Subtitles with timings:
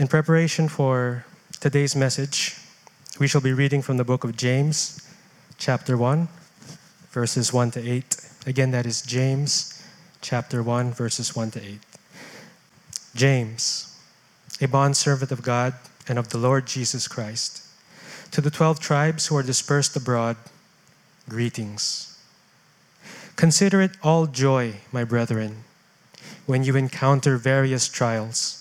[0.00, 1.26] In preparation for
[1.60, 2.56] today's message,
[3.18, 5.06] we shall be reading from the book of James,
[5.58, 6.26] chapter 1,
[7.10, 8.16] verses 1 to 8.
[8.46, 9.84] Again, that is James,
[10.22, 11.78] chapter 1, verses 1 to 8.
[13.14, 13.94] James,
[14.58, 15.74] a bondservant of God
[16.08, 17.62] and of the Lord Jesus Christ,
[18.30, 20.38] to the twelve tribes who are dispersed abroad,
[21.28, 22.18] greetings.
[23.36, 25.64] Consider it all joy, my brethren,
[26.46, 28.59] when you encounter various trials,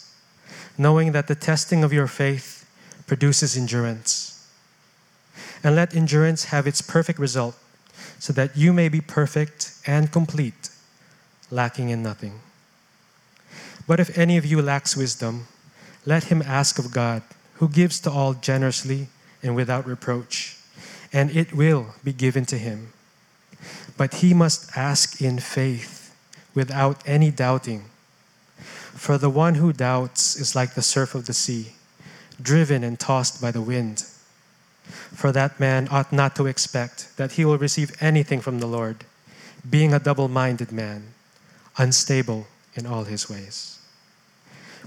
[0.80, 2.66] knowing that the testing of your faith
[3.06, 4.48] produces endurance.
[5.62, 7.56] And let endurance have its perfect result,
[8.18, 10.70] so that you may be perfect and complete,
[11.52, 12.40] lacking in nothing.
[13.86, 15.48] But if any of you lacks wisdom,
[16.06, 17.24] let him ask of God,
[17.56, 19.10] who gives to all generously
[19.44, 20.58] and without reproach,
[21.12, 22.94] and it will be given to him.
[23.98, 26.16] But he must ask in faith,
[26.56, 27.86] without any doubting.
[28.96, 31.74] For the one who doubts is like the surf of the sea,
[32.42, 34.06] driven and tossed by the wind.
[35.14, 39.06] For that man ought not to expect that he will receive anything from the Lord,
[39.70, 41.14] being a double minded man,
[41.78, 43.80] unstable in all his ways.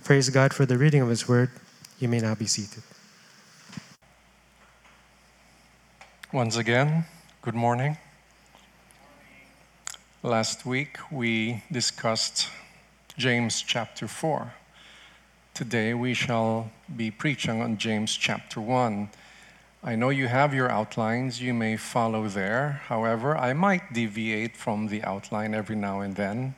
[0.04, 1.50] Praise God for the reading of His Word.
[2.00, 2.82] You may now be seated.
[6.32, 7.04] Once again,
[7.40, 7.96] good morning.
[10.24, 12.48] Last week we discussed
[13.18, 14.54] James chapter 4.
[15.52, 19.10] Today we shall be preaching on James chapter 1.
[19.84, 22.80] I know you have your outlines, you may follow there.
[22.86, 26.54] However, I might deviate from the outline every now and then.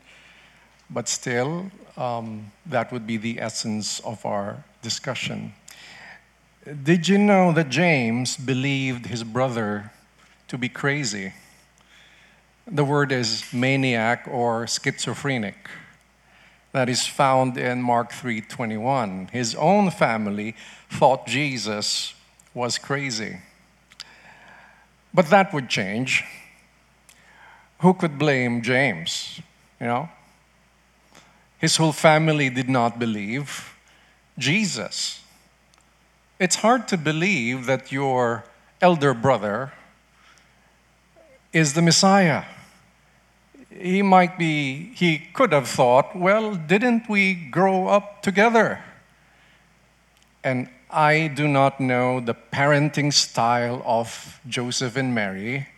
[0.88, 5.54] But still, um, that would be the essence of our discussion.
[6.84, 9.90] Did you know that James believed his brother
[10.46, 11.32] to be crazy?
[12.64, 15.56] The word is maniac or schizophrenic.
[16.74, 19.28] That is found in Mark 3:21.
[19.32, 20.56] His own family
[20.90, 22.14] thought Jesus
[22.52, 23.38] was crazy.
[25.12, 26.24] But that would change.
[27.78, 29.40] Who could blame James?
[29.80, 30.08] You know,
[31.58, 33.76] his whole family did not believe
[34.36, 35.20] Jesus.
[36.40, 38.46] It's hard to believe that your
[38.82, 39.72] elder brother
[41.52, 42.42] is the Messiah.
[43.76, 48.82] He might be, he could have thought, well, didn't we grow up together?
[50.44, 55.68] And I do not know the parenting style of Joseph and Mary,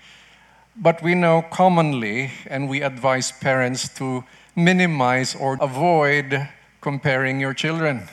[0.76, 4.24] but we know commonly, and we advise parents to
[4.54, 6.48] minimize or avoid
[6.82, 8.08] comparing your children.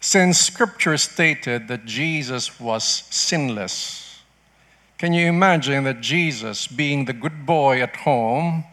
[0.00, 4.01] Since scripture stated that Jesus was sinless,
[4.98, 8.64] can you imagine that Jesus being the good boy at home?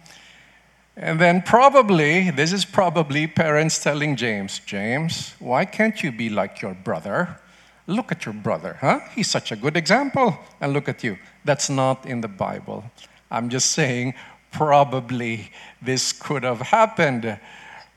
[0.95, 6.61] And then, probably, this is probably parents telling James, James, why can't you be like
[6.61, 7.39] your brother?
[7.87, 8.99] Look at your brother, huh?
[9.15, 10.37] He's such a good example.
[10.59, 11.17] And look at you.
[11.45, 12.83] That's not in the Bible.
[13.31, 14.13] I'm just saying,
[14.51, 15.51] probably
[15.81, 17.39] this could have happened.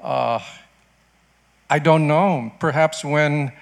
[0.00, 0.39] Uh,
[1.69, 2.53] I don't know.
[2.60, 3.53] Perhaps when,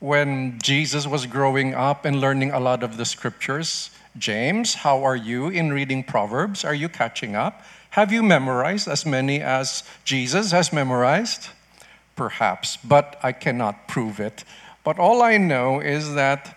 [0.00, 5.16] when Jesus was growing up and learning a lot of the scriptures, James, how are
[5.16, 6.64] you in reading Proverbs?
[6.64, 7.62] Are you catching up?
[7.90, 11.48] Have you memorized as many as Jesus has memorized?
[12.16, 14.44] Perhaps, but I cannot prove it.
[14.84, 16.56] But all I know is that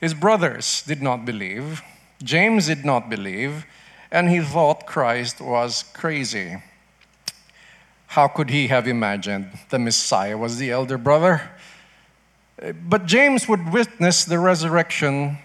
[0.00, 1.82] his brothers did not believe,
[2.22, 3.64] James did not believe,
[4.10, 6.62] and he thought Christ was crazy.
[8.08, 11.50] How could he have imagined the Messiah was the elder brother?
[12.88, 15.38] But James would witness the resurrection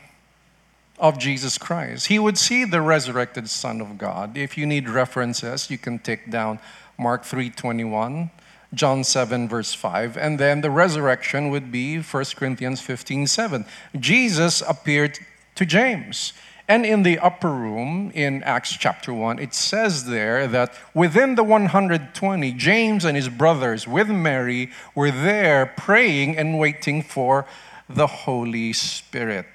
[1.00, 2.08] of Jesus Christ.
[2.08, 4.38] He would see the resurrected Son of God.
[4.38, 6.60] If you need references, you can take down
[6.98, 8.30] Mark 3:21,
[8.74, 13.66] John 7 verse 5, and then the resurrection would be 1 Corinthians 15:7.
[14.00, 15.20] Jesus appeared
[15.56, 16.34] to James.
[16.70, 21.44] And in the upper room in Acts chapter 1, it says there that within the
[21.44, 27.46] 120, James and his brothers with Mary were there praying and waiting for
[27.88, 29.46] the Holy Spirit.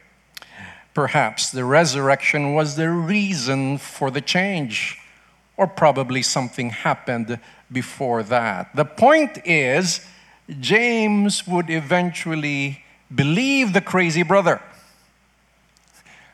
[0.94, 4.98] Perhaps the resurrection was the reason for the change,
[5.58, 7.38] or probably something happened
[7.70, 8.74] before that.
[8.74, 10.06] The point is,
[10.60, 12.84] James would eventually
[13.14, 14.62] believe the crazy brother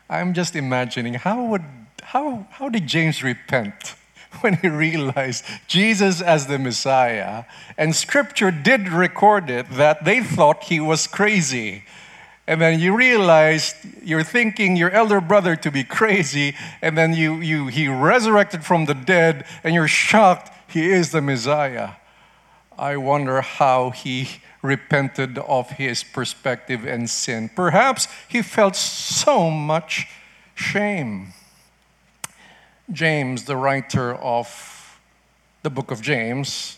[0.09, 1.63] I'm just imagining how would
[2.01, 3.95] how how did James repent
[4.41, 7.43] when he realized Jesus as the Messiah?
[7.77, 11.83] And scripture did record it that they thought he was crazy.
[12.47, 17.35] And then you realize you're thinking your elder brother to be crazy, and then you,
[17.35, 21.91] you he resurrected from the dead, and you're shocked he is the Messiah.
[22.79, 27.49] I wonder how he repented of his perspective and sin.
[27.53, 30.07] Perhaps he felt so much
[30.55, 31.33] shame.
[32.89, 34.97] James, the writer of
[35.61, 36.77] the book of James,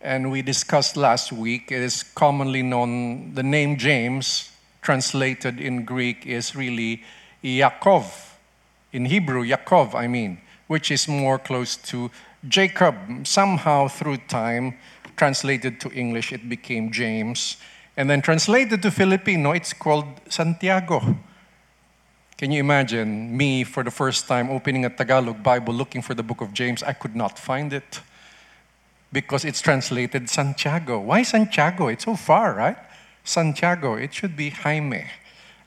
[0.00, 4.50] and we discussed last week, it is commonly known, the name James,
[4.82, 7.04] translated in Greek, is really
[7.44, 8.32] Yaakov.
[8.92, 12.10] In Hebrew, Yaakov, I mean, which is more close to
[12.48, 12.96] Jacob.
[13.24, 14.74] Somehow, through time,
[15.16, 17.56] translated to English, it became James.
[17.96, 21.16] And then translated to Filipino, it's called Santiago.
[22.36, 26.22] Can you imagine me for the first time opening a Tagalog Bible looking for the
[26.22, 26.82] book of James?
[26.82, 28.00] I could not find it
[29.10, 31.00] because it's translated Santiago.
[31.00, 31.88] Why Santiago?
[31.88, 32.76] It's so far, right?
[33.24, 35.06] Santiago, it should be Jaime.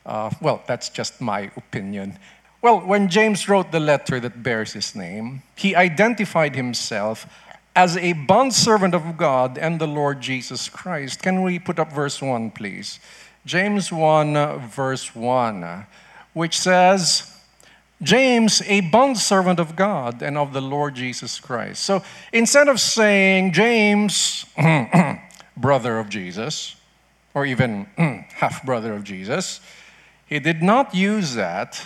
[0.06, 2.18] Uh, well, that's just my opinion.
[2.62, 7.26] Well, when James wrote the letter that bears his name, he identified himself
[7.74, 11.22] as a bondservant of God and the Lord Jesus Christ.
[11.22, 13.00] Can we put up verse 1, please?
[13.46, 15.86] James 1, verse 1
[16.32, 17.36] which says,
[18.02, 21.82] James, a bondservant of God and of the Lord Jesus Christ.
[21.82, 22.02] So
[22.32, 24.46] instead of saying James,
[25.56, 26.76] brother of Jesus,
[27.34, 27.86] or even
[28.34, 29.60] half brother of Jesus,
[30.26, 31.84] he did not use that.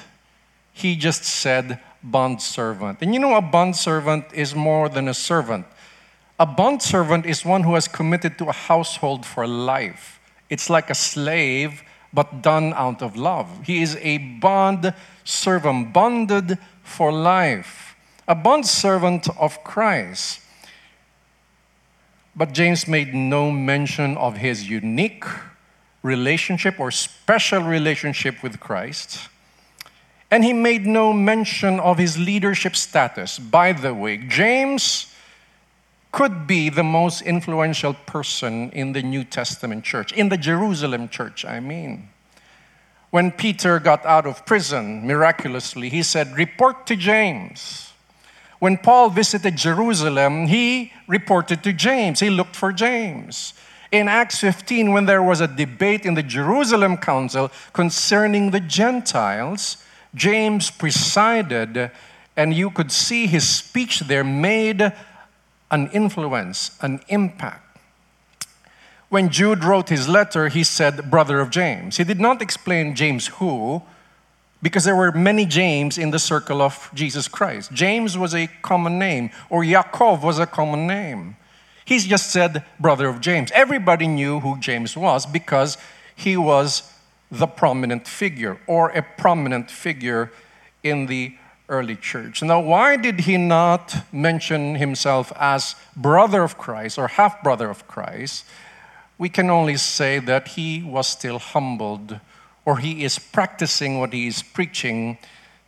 [0.73, 2.99] He just said bondservant.
[3.01, 5.67] And you know, a bondservant is more than a servant.
[6.39, 10.21] A bondservant is one who has committed to a household for life.
[10.51, 11.83] It's like a slave
[12.13, 13.49] but done out of love.
[13.65, 14.95] He is a bond
[15.25, 17.97] servant, bonded for life,
[18.27, 20.41] a bond servant of Christ.
[22.37, 25.25] But James made no mention of his unique
[26.03, 29.29] relationship or special relationship with Christ.
[30.33, 33.39] And he made no mention of his leadership status.
[33.39, 35.14] By the way, James
[36.15, 41.45] could be the most influential person in the New Testament church, in the Jerusalem church,
[41.45, 42.09] I mean.
[43.11, 47.93] When Peter got out of prison, miraculously, he said, Report to James.
[48.61, 52.21] When Paul visited Jerusalem, he reported to James.
[52.21, 53.53] He looked for James.
[53.91, 59.79] In Acts 15, when there was a debate in the Jerusalem Council concerning the Gentiles,
[60.15, 61.91] James presided,
[62.37, 64.93] and you could see his speech there made
[65.75, 67.79] an influence, an impact.
[69.09, 71.97] When Jude wrote his letter, he said, brother of James.
[71.97, 73.83] He did not explain James who,
[74.63, 77.73] because there were many James in the circle of Jesus Christ.
[77.73, 81.37] James was a common name, or Yaakov was a common name.
[81.85, 83.51] He just said, brother of James.
[83.53, 85.77] Everybody knew who James was because
[86.15, 86.89] he was
[87.33, 90.31] the prominent figure, or a prominent figure
[90.85, 91.37] in the
[91.69, 92.43] early church.
[92.43, 97.89] Now, why did he not mention himself as brother of Christ or half brother of
[97.89, 98.45] Christ?
[99.17, 102.21] We can only say that he was still humbled,
[102.65, 105.19] or he is practicing what he is preaching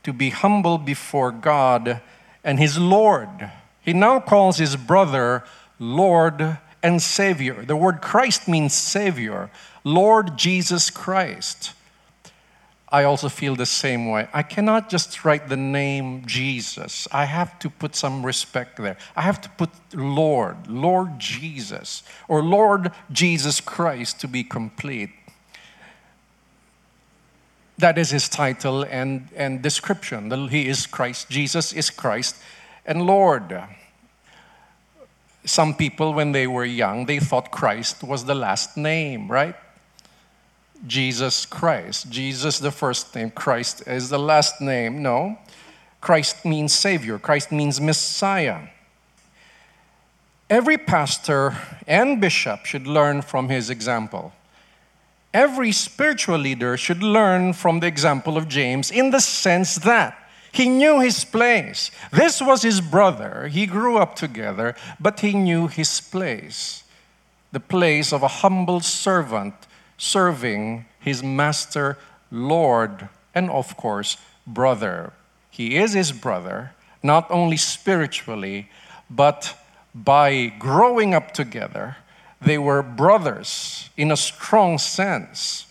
[0.02, 2.00] to be humble before God
[2.44, 3.50] and his Lord.
[3.80, 5.44] He now calls his brother
[5.78, 7.64] Lord and Savior.
[7.64, 9.50] The word Christ means Savior,
[9.84, 11.72] Lord Jesus Christ.
[12.88, 14.28] I also feel the same way.
[14.32, 17.08] I cannot just write the name Jesus.
[17.10, 18.96] I have to put some respect there.
[19.16, 25.10] I have to put Lord, Lord Jesus, or Lord Jesus Christ to be complete.
[27.78, 30.48] That is his title and, and description.
[30.48, 31.28] He is Christ.
[31.28, 32.36] Jesus is Christ
[32.86, 33.64] and Lord.
[35.44, 39.56] Some people, when they were young, they thought Christ was the last name, right?
[40.86, 42.10] Jesus Christ.
[42.10, 45.02] Jesus, the first name, Christ is the last name.
[45.02, 45.38] No.
[46.00, 48.68] Christ means Savior, Christ means Messiah.
[50.48, 51.56] Every pastor
[51.88, 54.32] and bishop should learn from his example.
[55.34, 60.16] Every spiritual leader should learn from the example of James in the sense that
[60.52, 61.90] he knew his place.
[62.12, 63.48] This was his brother.
[63.48, 66.84] He grew up together, but he knew his place
[67.56, 69.54] the place of a humble servant
[69.98, 71.98] serving his master,
[72.30, 75.12] Lord, and of course, brother.
[75.50, 76.72] He is his brother,
[77.02, 78.68] not only spiritually,
[79.08, 79.56] but
[79.94, 81.96] by growing up together,
[82.40, 85.66] they were brothers in a strong sense.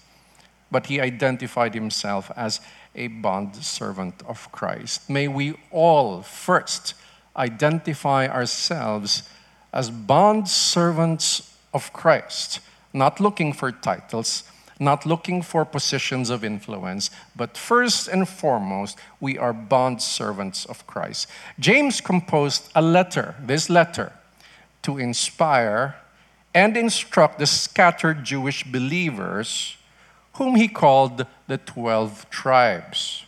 [0.71, 2.59] But he identified himself as
[2.95, 5.09] a bond servant of Christ.
[5.09, 6.95] May we all first
[7.35, 9.29] identify ourselves
[9.71, 12.61] as bond servants of Christ
[12.95, 14.43] not looking for titles,
[14.79, 20.85] not looking for positions of influence, but first and foremost, we are bond servants of
[20.87, 21.27] Christ.
[21.59, 24.13] James composed a letter, this letter,
[24.81, 25.95] to inspire
[26.53, 29.77] and instruct the scattered Jewish believers,
[30.33, 33.25] whom he called the 12 tribes.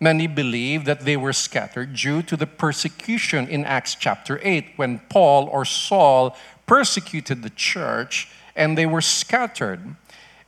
[0.00, 4.98] Many believe that they were scattered due to the persecution in Acts chapter 8 when
[5.08, 9.96] Paul or Saul persecuted the church and they were scattered.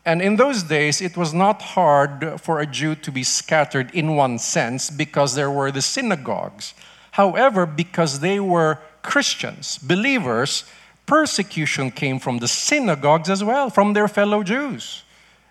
[0.05, 4.15] And in those days, it was not hard for a Jew to be scattered in
[4.15, 6.75] one sense because there were the synagogues.
[7.13, 10.65] However, because they were Christians, believers,
[11.07, 15.03] persecution came from the synagogues as well, from their fellow Jews,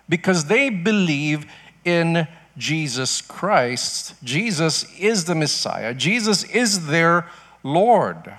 [0.08, 1.46] because they believe
[1.84, 4.14] in Jesus Christ.
[4.22, 7.26] Jesus is the Messiah, Jesus is their
[7.62, 8.32] Lord.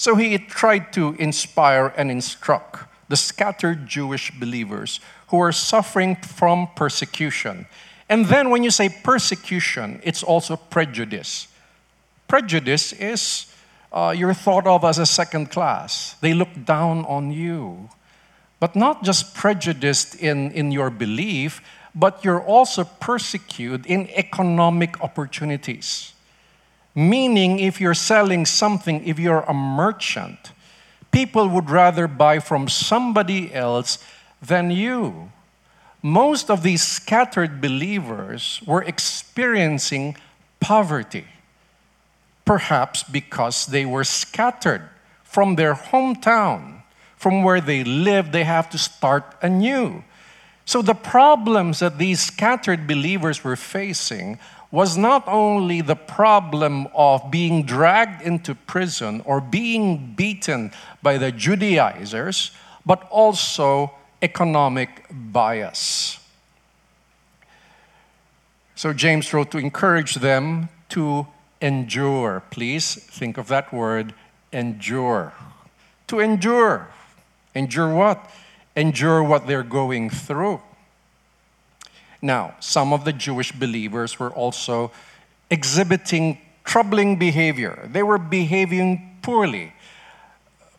[0.00, 6.68] So he tried to inspire and instruct the scattered Jewish believers who are suffering from
[6.74, 7.66] persecution.
[8.08, 11.48] And then when you say persecution, it's also prejudice.
[12.28, 13.52] Prejudice is
[13.92, 17.90] uh, you're thought of as a second class, they look down on you.
[18.58, 21.60] But not just prejudiced in, in your belief,
[21.94, 26.14] but you're also persecuted in economic opportunities.
[26.94, 30.52] Meaning, if you're selling something, if you're a merchant,
[31.12, 33.98] people would rather buy from somebody else
[34.42, 35.30] than you.
[36.02, 40.16] Most of these scattered believers were experiencing
[40.58, 41.26] poverty,
[42.44, 44.88] perhaps because they were scattered
[45.22, 46.82] from their hometown,
[47.16, 50.02] from where they lived, they have to start anew.
[50.64, 54.38] So, the problems that these scattered believers were facing
[54.70, 60.70] was not only the problem of being dragged into prison or being beaten
[61.02, 62.52] by the Judaizers,
[62.86, 66.18] but also economic bias.
[68.76, 71.26] So James wrote to encourage them to
[71.60, 72.42] endure.
[72.50, 74.14] Please think of that word,
[74.52, 75.32] endure.
[76.06, 76.88] To endure.
[77.54, 78.30] Endure what?
[78.76, 80.62] Endure what they're going through.
[82.22, 84.92] Now, some of the Jewish believers were also
[85.50, 87.88] exhibiting troubling behavior.
[87.90, 89.72] They were behaving poorly.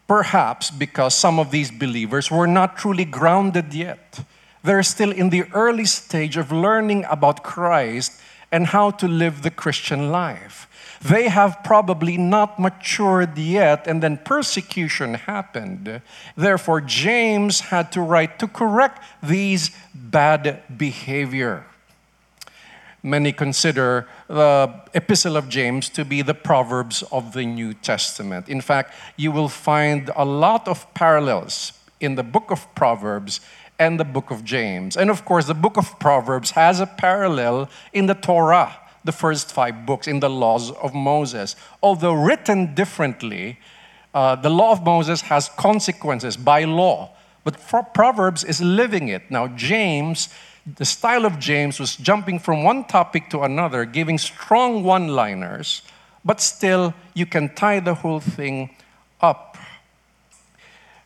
[0.07, 4.23] Perhaps because some of these believers were not truly grounded yet.
[4.63, 8.21] They're still in the early stage of learning about Christ
[8.51, 10.67] and how to live the Christian life.
[11.03, 16.01] They have probably not matured yet, and then persecution happened.
[16.35, 21.65] Therefore, James had to write to correct these bad behavior.
[23.03, 28.47] Many consider the Epistle of James to be the Proverbs of the New Testament.
[28.47, 33.41] In fact, you will find a lot of parallels in the book of Proverbs
[33.79, 34.95] and the book of James.
[34.95, 39.51] And of course, the book of Proverbs has a parallel in the Torah the first
[39.51, 41.55] five books in the laws of Moses.
[41.81, 43.59] Although written differently,
[44.13, 47.11] uh, the law of Moses has consequences by law,
[47.43, 47.59] but
[47.93, 49.31] Proverbs is living it.
[49.31, 50.29] Now, James,
[50.77, 55.81] the style of James was jumping from one topic to another, giving strong one liners,
[56.23, 58.69] but still you can tie the whole thing
[59.21, 59.50] up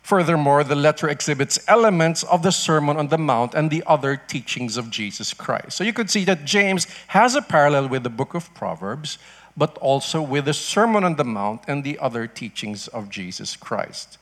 [0.06, 4.76] Furthermore, the letter exhibits elements of the Sermon on the Mount and the other teachings
[4.76, 5.72] of Jesus Christ.
[5.72, 9.18] So you could see that James has a parallel with the book of Proverbs,
[9.56, 14.16] but also with the Sermon on the Mount and the other teachings of Jesus Christ.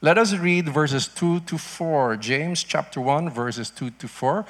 [0.00, 2.16] Let us read verses 2 to 4.
[2.16, 4.44] James chapter 1, verses 2 to 4.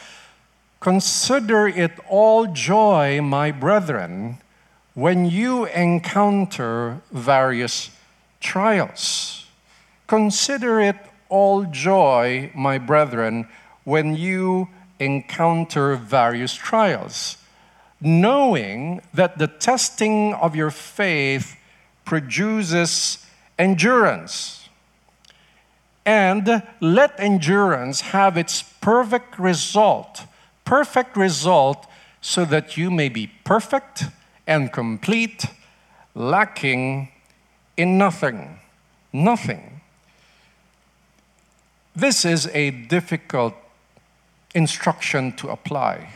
[0.81, 4.39] Consider it all joy, my brethren,
[4.95, 7.91] when you encounter various
[8.41, 9.40] trials
[10.11, 10.97] Consider it
[11.29, 13.47] all joy, my brethren,
[13.85, 14.67] when you
[14.99, 17.37] encounter various trials,
[18.01, 21.57] knowing that the testing of your faith
[22.05, 23.25] produces
[23.57, 24.69] endurance.
[26.05, 30.25] And let endurance have its perfect result,
[30.65, 31.87] perfect result,
[32.21, 34.07] so that you may be perfect
[34.45, 35.45] and complete,
[36.17, 37.13] lacking
[37.77, 38.59] in nothing.
[39.13, 39.70] Nothing.
[41.95, 43.55] This is a difficult
[44.55, 46.13] instruction to apply.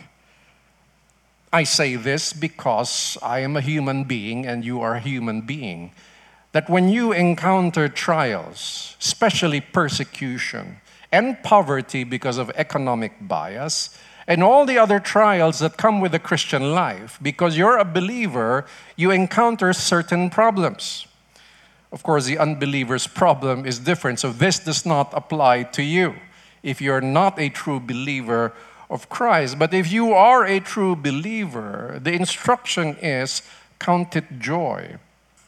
[1.52, 5.92] I say this because I am a human being and you are a human being.
[6.52, 10.78] That when you encounter trials, especially persecution
[11.12, 16.18] and poverty because of economic bias, and all the other trials that come with the
[16.18, 18.64] Christian life, because you're a believer,
[18.96, 21.06] you encounter certain problems.
[21.94, 26.16] Of course, the unbeliever's problem is different, so this does not apply to you
[26.64, 28.52] if you're not a true believer
[28.90, 29.60] of Christ.
[29.60, 33.42] But if you are a true believer, the instruction is
[33.78, 34.96] count it joy.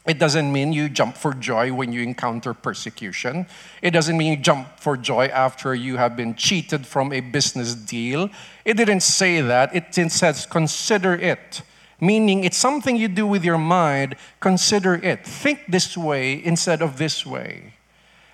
[0.07, 3.45] It doesn't mean you jump for joy when you encounter persecution.
[3.81, 7.75] It doesn't mean you jump for joy after you have been cheated from a business
[7.75, 8.29] deal.
[8.63, 9.75] It didn't say that.
[9.75, 11.61] It says, consider it.
[11.99, 14.15] Meaning, it's something you do with your mind.
[14.39, 15.25] Consider it.
[15.25, 17.73] Think this way instead of this way.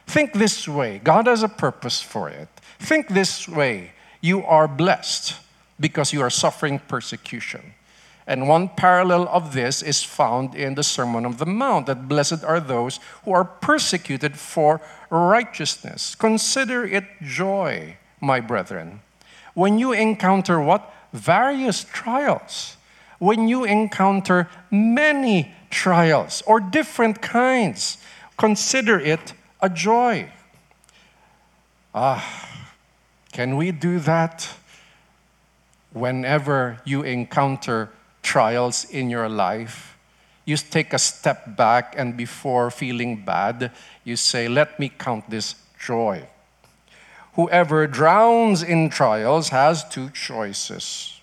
[0.06, 1.00] Think this way.
[1.04, 2.50] God has a purpose for it.
[2.80, 3.92] Think this way.
[4.20, 5.36] You are blessed
[5.80, 7.74] because you are suffering persecution.
[8.26, 12.44] And one parallel of this is found in the Sermon on the Mount that blessed
[12.44, 14.80] are those who are persecuted for
[15.10, 16.16] righteousness.
[16.16, 19.02] Consider it joy, my brethren,
[19.54, 20.94] when you encounter what?
[21.12, 22.78] Various trials.
[23.24, 27.98] When you encounter many trials or different kinds,
[28.38, 30.30] consider it a joy.
[31.96, 32.20] Ah,
[33.32, 34.50] can we do that
[35.94, 37.92] whenever you encounter
[38.24, 39.98] trials in your life,
[40.44, 43.72] you take a step back and before feeling bad,
[44.04, 46.28] you say, Let me count this joy.
[47.36, 51.22] Whoever drowns in trials has two choices.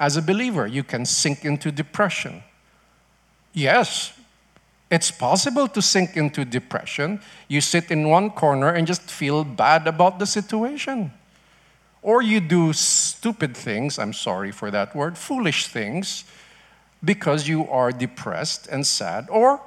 [0.00, 2.42] As a believer, you can sink into depression.
[3.52, 4.14] Yes,
[4.90, 7.20] it's possible to sink into depression.
[7.48, 11.12] You sit in one corner and just feel bad about the situation.
[12.00, 16.24] Or you do stupid things, I'm sorry for that word, foolish things,
[17.04, 19.28] because you are depressed and sad.
[19.28, 19.60] Or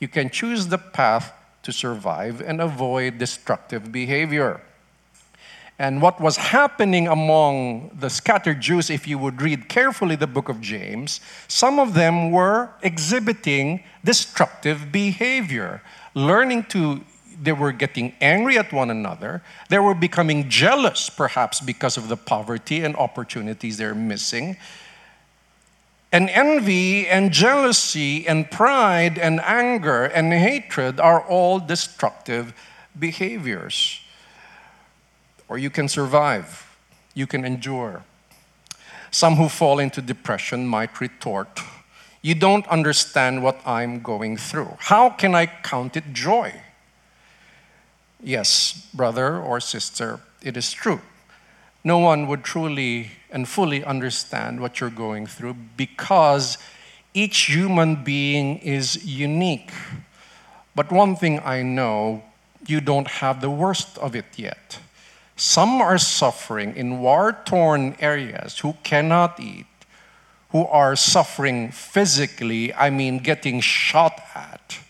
[0.00, 1.32] you can choose the path
[1.62, 4.60] to survive and avoid destructive behavior.
[5.80, 10.50] And what was happening among the scattered Jews, if you would read carefully the book
[10.50, 15.80] of James, some of them were exhibiting destructive behavior,
[16.14, 17.00] learning to
[17.42, 19.42] they were getting angry at one another.
[19.70, 24.58] They were becoming jealous, perhaps because of the poverty and opportunities they're missing.
[26.12, 32.52] And envy and jealousy and pride and anger and hatred are all destructive
[32.98, 34.02] behaviors.
[35.50, 36.78] Or you can survive,
[37.12, 38.04] you can endure.
[39.10, 41.60] Some who fall into depression might retort,
[42.22, 44.76] You don't understand what I'm going through.
[44.78, 46.52] How can I count it joy?
[48.22, 51.00] Yes, brother or sister, it is true.
[51.82, 56.58] No one would truly and fully understand what you're going through because
[57.14, 59.72] each human being is unique.
[60.74, 62.22] But one thing I know
[62.66, 64.78] you don't have the worst of it yet.
[65.40, 69.66] Some are suffering in war torn areas who cannot eat,
[70.50, 74.80] who are suffering physically, I mean, getting shot at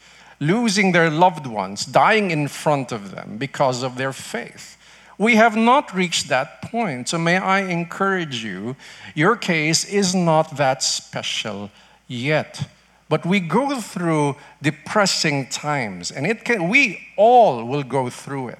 [0.40, 4.76] losing their loved ones, dying in front of them because of their faith.
[5.18, 7.10] We have not reached that point.
[7.10, 8.74] So, may I encourage you,
[9.14, 11.70] your case is not that special
[12.08, 12.68] yet.
[13.10, 18.58] But we go through depressing times, and it can, we all will go through it.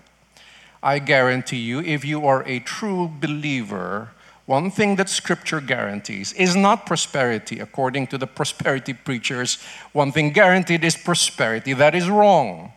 [0.83, 4.11] I guarantee you, if you are a true believer,
[4.47, 9.59] one thing that scripture guarantees is not prosperity, according to the prosperity preachers.
[9.93, 11.73] One thing guaranteed is prosperity.
[11.73, 12.73] That is wrong.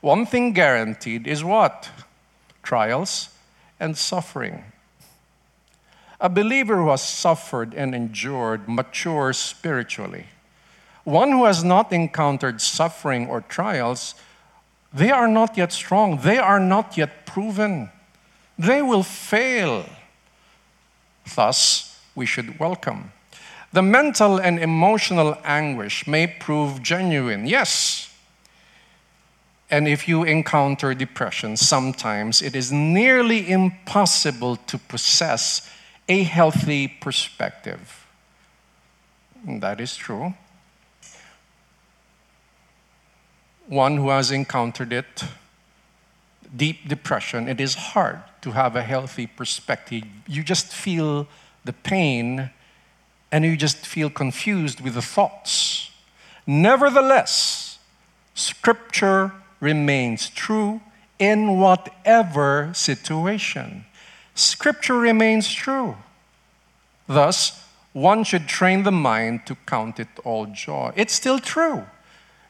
[0.00, 1.90] One thing guaranteed is what?
[2.62, 3.30] Trials
[3.80, 4.64] and suffering.
[6.20, 10.26] A believer who has suffered and endured matures spiritually.
[11.04, 14.14] One who has not encountered suffering or trials,
[14.92, 16.18] they are not yet strong.
[16.18, 17.90] They are not yet proven.
[18.58, 19.84] They will fail.
[21.34, 23.12] Thus, we should welcome.
[23.72, 28.10] The mental and emotional anguish may prove genuine, yes.
[29.70, 35.70] And if you encounter depression, sometimes it is nearly impossible to possess
[36.08, 38.06] a healthy perspective.
[39.46, 40.32] That is true.
[43.68, 45.24] One who has encountered it,
[46.56, 50.04] deep depression, it is hard to have a healthy perspective.
[50.26, 51.28] You just feel
[51.64, 52.50] the pain
[53.30, 55.90] and you just feel confused with the thoughts.
[56.46, 57.78] Nevertheless,
[58.34, 60.80] Scripture remains true
[61.18, 63.84] in whatever situation.
[64.34, 65.96] Scripture remains true.
[67.06, 70.92] Thus, one should train the mind to count it all joy.
[70.96, 71.84] It's still true.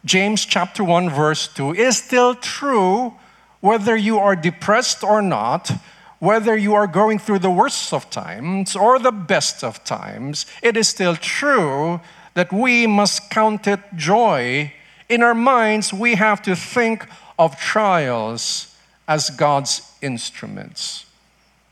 [0.09, 3.13] James chapter 1 verse 2 is still true
[3.61, 5.71] whether you are depressed or not,
[6.19, 10.79] whether you are going through the worst of times or the best of times, it
[10.79, 12.01] is still true
[12.33, 14.73] that we must count it joy.
[15.11, 17.07] In our minds, we have to think
[17.39, 18.75] of trials
[19.07, 21.05] as God's instruments.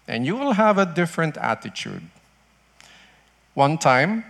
[0.07, 2.03] And you will have a different attitude.
[3.55, 4.25] One time,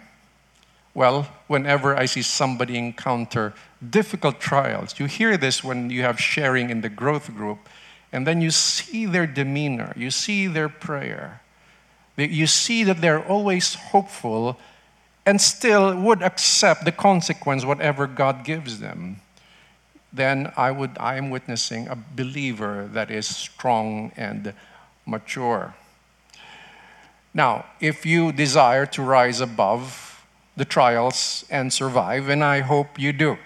[0.94, 3.52] Well, whenever I see somebody encounter
[3.90, 7.68] difficult trials, you hear this when you have sharing in the growth group,
[8.12, 11.42] and then you see their demeanor, you see their prayer,
[12.16, 14.58] you see that they're always hopeful
[15.26, 19.20] and still would accept the consequence, whatever God gives them,
[20.12, 24.54] then I, would, I am witnessing a believer that is strong and
[25.04, 25.74] mature.
[27.34, 30.24] Now, if you desire to rise above
[30.56, 33.36] the trials and survive, and I hope you do,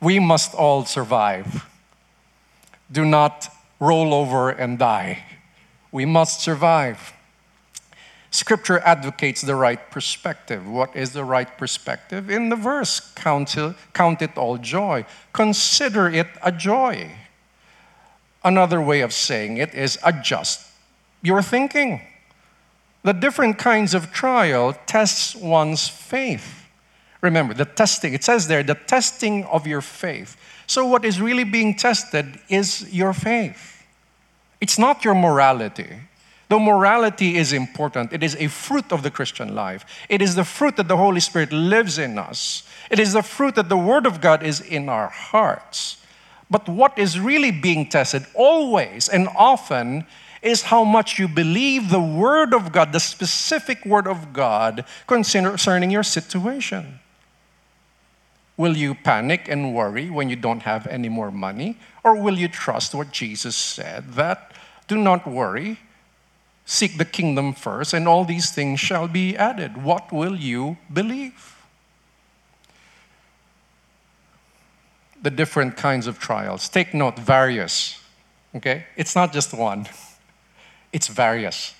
[0.00, 1.66] we must all survive.
[2.90, 3.48] Do not
[3.80, 5.24] roll over and die.
[5.92, 7.12] We must survive.
[8.30, 10.68] Scripture advocates the right perspective.
[10.68, 12.30] What is the right perspective?
[12.30, 13.56] In the verse, count,
[13.94, 15.06] count it all joy.
[15.32, 17.10] Consider it a joy.
[18.44, 20.66] Another way of saying it is adjust
[21.22, 22.02] your thinking.
[23.02, 26.67] The different kinds of trial tests one's faith.
[27.20, 30.36] Remember, the testing, it says there, the testing of your faith.
[30.66, 33.84] So, what is really being tested is your faith.
[34.60, 35.88] It's not your morality.
[36.48, 39.84] Though morality is important, it is a fruit of the Christian life.
[40.08, 42.62] It is the fruit that the Holy Spirit lives in us.
[42.90, 45.98] It is the fruit that the Word of God is in our hearts.
[46.50, 50.06] But what is really being tested always and often
[50.40, 55.90] is how much you believe the Word of God, the specific Word of God concerning
[55.90, 57.00] your situation.
[58.58, 61.78] Will you panic and worry when you don't have any more money?
[62.04, 64.52] Or will you trust what Jesus said that
[64.86, 65.78] do not worry,
[66.70, 69.82] Seek the kingdom first, and all these things shall be added.
[69.82, 71.56] What will you believe?
[75.22, 76.68] The different kinds of trials.
[76.68, 77.98] Take note, various.
[78.54, 78.84] Okay?
[78.96, 79.88] It's not just one,
[80.92, 81.72] it's various.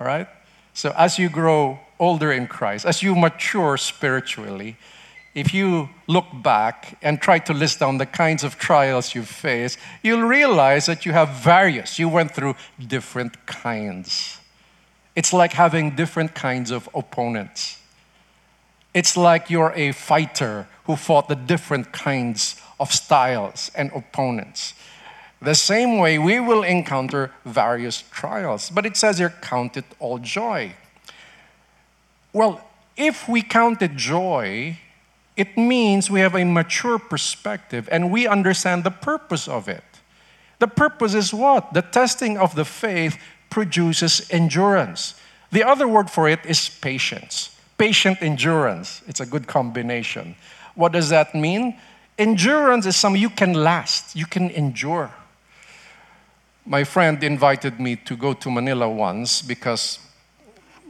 [0.00, 0.28] All right?
[0.72, 4.78] So as you grow older in Christ, as you mature spiritually,
[5.36, 9.76] if you look back and try to list down the kinds of trials you face,
[10.02, 11.98] you'll realize that you have various.
[11.98, 14.38] You went through different kinds.
[15.14, 17.78] It's like having different kinds of opponents.
[18.94, 24.72] It's like you're a fighter who fought the different kinds of styles and opponents.
[25.42, 28.70] The same way we will encounter various trials.
[28.70, 30.72] But it says here, count it all joy.
[32.32, 32.62] Well,
[32.96, 34.78] if we count it joy,
[35.36, 39.84] it means we have a mature perspective and we understand the purpose of it.
[40.58, 41.74] The purpose is what?
[41.74, 43.18] The testing of the faith
[43.50, 45.20] produces endurance.
[45.52, 47.54] The other word for it is patience.
[47.76, 49.02] Patient endurance.
[49.06, 50.36] It's a good combination.
[50.74, 51.78] What does that mean?
[52.18, 55.10] Endurance is something you can last, you can endure.
[56.64, 59.98] My friend invited me to go to Manila once because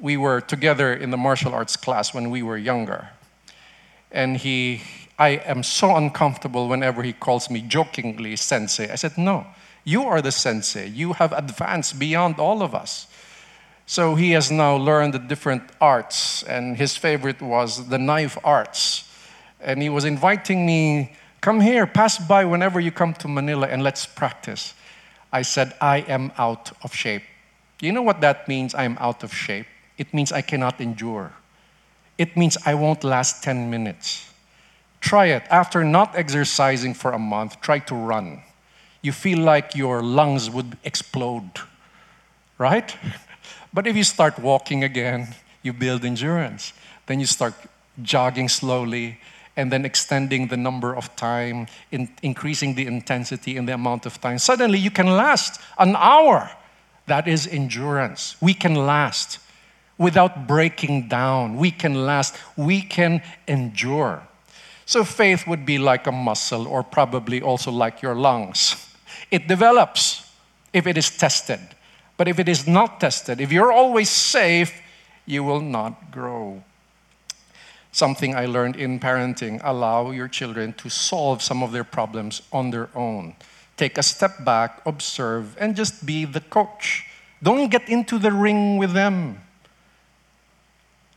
[0.00, 3.08] we were together in the martial arts class when we were younger
[4.10, 4.82] and he,
[5.18, 8.90] I am so uncomfortable whenever he calls me jokingly sensei.
[8.90, 9.46] I said, No,
[9.84, 10.88] you are the sensei.
[10.88, 13.06] You have advanced beyond all of us.
[13.86, 19.08] So he has now learned the different arts, and his favorite was the knife arts.
[19.60, 23.82] And he was inviting me, Come here, pass by whenever you come to Manila, and
[23.82, 24.74] let's practice.
[25.32, 27.22] I said, I am out of shape.
[27.80, 28.74] You know what that means?
[28.74, 29.66] I am out of shape.
[29.98, 31.32] It means I cannot endure
[32.18, 34.30] it means I won't last 10 minutes.
[35.00, 35.44] Try it.
[35.50, 38.42] After not exercising for a month, try to run.
[39.02, 41.50] You feel like your lungs would explode,
[42.58, 42.96] right?
[43.72, 46.72] But if you start walking again, you build endurance.
[47.04, 47.52] Then you start
[48.02, 49.20] jogging slowly
[49.54, 54.18] and then extending the number of time, in, increasing the intensity and the amount of
[54.20, 54.38] time.
[54.38, 56.50] Suddenly you can last an hour.
[57.06, 58.36] That is endurance.
[58.40, 59.38] We can last
[59.98, 61.56] without breaking down.
[61.56, 64.22] We can last, we can endure.
[64.84, 68.76] So faith would be like a muscle, or probably also like your lungs.
[69.30, 70.30] It develops
[70.72, 71.60] if it is tested.
[72.16, 74.80] But if it is not tested, if you're always safe,
[75.26, 76.62] you will not grow.
[77.92, 82.70] Something I learned in parenting allow your children to solve some of their problems on
[82.70, 83.34] their own.
[83.76, 87.06] Take a step back, observe, and just be the coach.
[87.42, 89.40] Don't get into the ring with them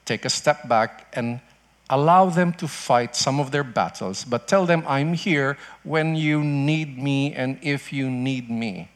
[0.10, 1.40] take a step back and
[1.88, 6.44] allow them to fight some of their battles, but tell them, I'm here when you
[6.44, 8.90] need me and if you need me.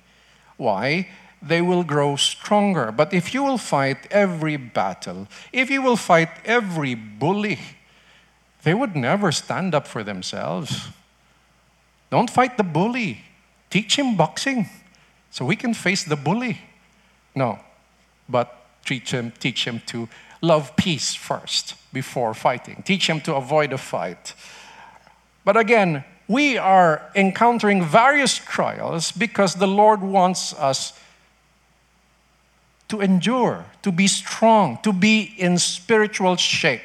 [0.58, 1.08] Why?
[1.41, 2.91] They will grow stronger.
[2.91, 7.60] But if you will fight every battle, if you will fight every bully,
[8.63, 10.88] they would never stand up for themselves.
[12.10, 13.21] Don't fight the bully.
[13.69, 14.69] Teach him boxing
[15.32, 16.58] so we can face the bully.
[17.36, 17.60] No,
[18.30, 18.47] but
[18.86, 20.08] teach him, teach him to
[20.43, 22.84] love peace first before fighting.
[22.86, 24.36] Teach him to avoid a fight.
[25.45, 30.99] But again, we are encountering various trials because the Lord wants us
[32.89, 36.82] to endure, to be strong, to be in spiritual shape.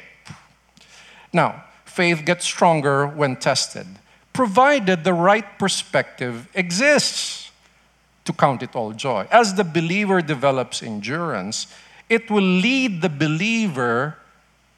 [1.33, 3.85] Now, faith gets stronger when tested,
[4.31, 7.51] provided the right perspective exists
[8.23, 9.27] to count it all joy.
[9.31, 11.67] As the believer develops endurance,
[12.09, 14.17] it will lead the believer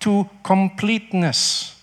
[0.02, 1.80] to completeness.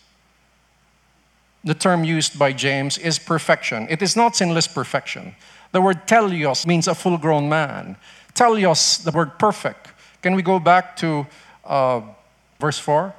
[1.65, 3.87] The term used by James is perfection.
[3.91, 5.35] It is not sinless perfection.
[5.73, 7.97] The word telios means a full grown man.
[8.35, 9.89] Telios, the word perfect.
[10.23, 11.27] Can we go back to
[11.65, 12.01] uh,
[12.61, 13.15] verse 4?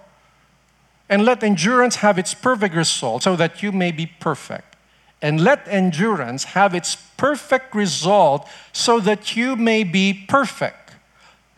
[1.09, 4.75] And let endurance have its perfect result, so that you may be perfect.
[5.21, 10.88] And let endurance have its perfect result, so that you may be perfect,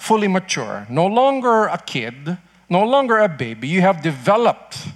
[0.02, 2.38] fully mature, no longer a kid,
[2.68, 3.68] no longer a baby.
[3.68, 4.88] You have developed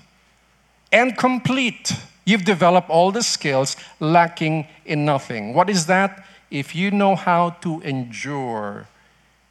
[0.91, 1.93] and complete.
[2.25, 5.53] You've developed all the skills, lacking in nothing.
[5.53, 6.25] What is that?
[6.49, 8.87] If you know how to endure,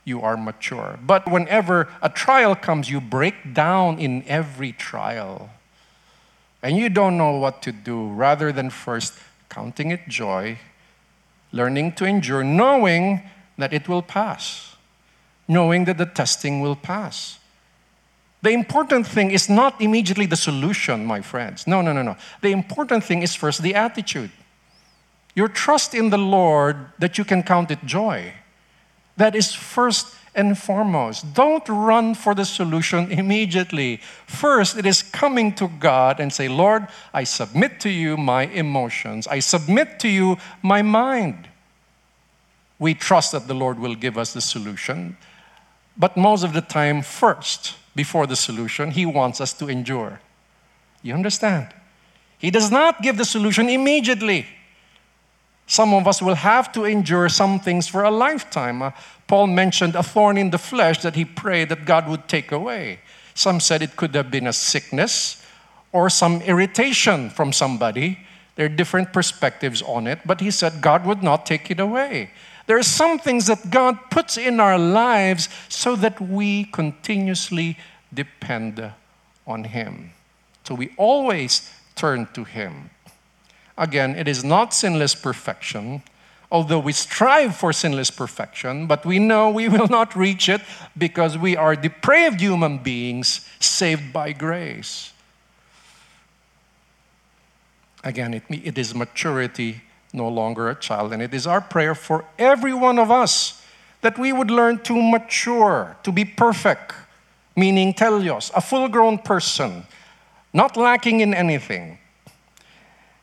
[0.05, 0.99] you are mature.
[1.07, 5.51] But whenever a trial comes, you break down in every trial.
[6.63, 9.15] And you don't know what to do, rather than first
[9.49, 10.59] counting it joy,
[11.53, 13.23] learning to endure, knowing
[13.57, 14.74] that it will pass,
[15.49, 17.39] knowing that the testing will pass.
[18.43, 21.67] The important thing is not immediately the solution, my friends.
[21.67, 22.17] No, no, no, no.
[22.43, 24.31] The important thing is first the attitude.
[25.35, 28.35] Your trust in the Lord that you can count it joy.
[29.17, 31.33] That is first and foremost.
[31.35, 34.01] Don't run for the solution immediately.
[34.27, 39.27] First, it is coming to God and say, Lord, I submit to you my emotions,
[39.27, 41.49] I submit to you my mind.
[42.79, 45.17] We trust that the Lord will give us the solution,
[45.97, 50.21] but most of the time, first, before the solution, He wants us to endure.
[51.03, 51.69] You understand?
[52.39, 54.47] He does not give the solution immediately.
[55.67, 58.83] Some of us will have to endure some things for a lifetime.
[58.83, 58.91] Uh,
[59.27, 63.01] Paul mentioned a thorn in the flesh that he prayed that God would take away.
[63.35, 65.45] Some said it could have been a sickness
[65.93, 68.19] or some irritation from somebody.
[68.57, 72.31] There are different perspectives on it, but he said God would not take it away.
[72.67, 77.77] There are some things that God puts in our lives so that we continuously
[78.13, 78.93] depend
[79.47, 80.13] on Him.
[80.65, 82.91] So we always turn to Him.
[83.77, 86.03] Again, it is not sinless perfection,
[86.51, 90.63] although we strive for sinless perfection, but we know we will not reach it
[90.97, 95.13] because we are depraved human beings saved by grace.
[98.05, 99.83] Again, it, it is maturity
[100.15, 101.13] no longer a child.
[101.13, 103.63] And it is our prayer for every one of us
[104.01, 106.95] that we would learn to mature, to be perfect,
[107.57, 109.85] meaning teleos, a full grown person,
[110.53, 111.99] not lacking in anything.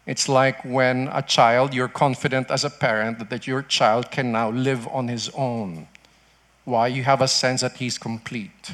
[0.06, 4.50] It's like when a child, you're confident as a parent that your child can now
[4.50, 5.88] live on his own.
[6.66, 6.88] Why?
[6.88, 8.74] You have a sense that he's complete.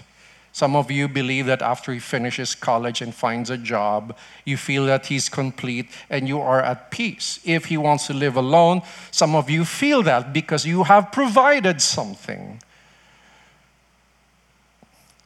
[0.57, 4.87] Some of you believe that after he finishes college and finds a job, you feel
[4.87, 7.39] that he's complete and you are at peace.
[7.43, 11.79] If he wants to live alone, some of you feel that because you have provided
[11.79, 12.59] something.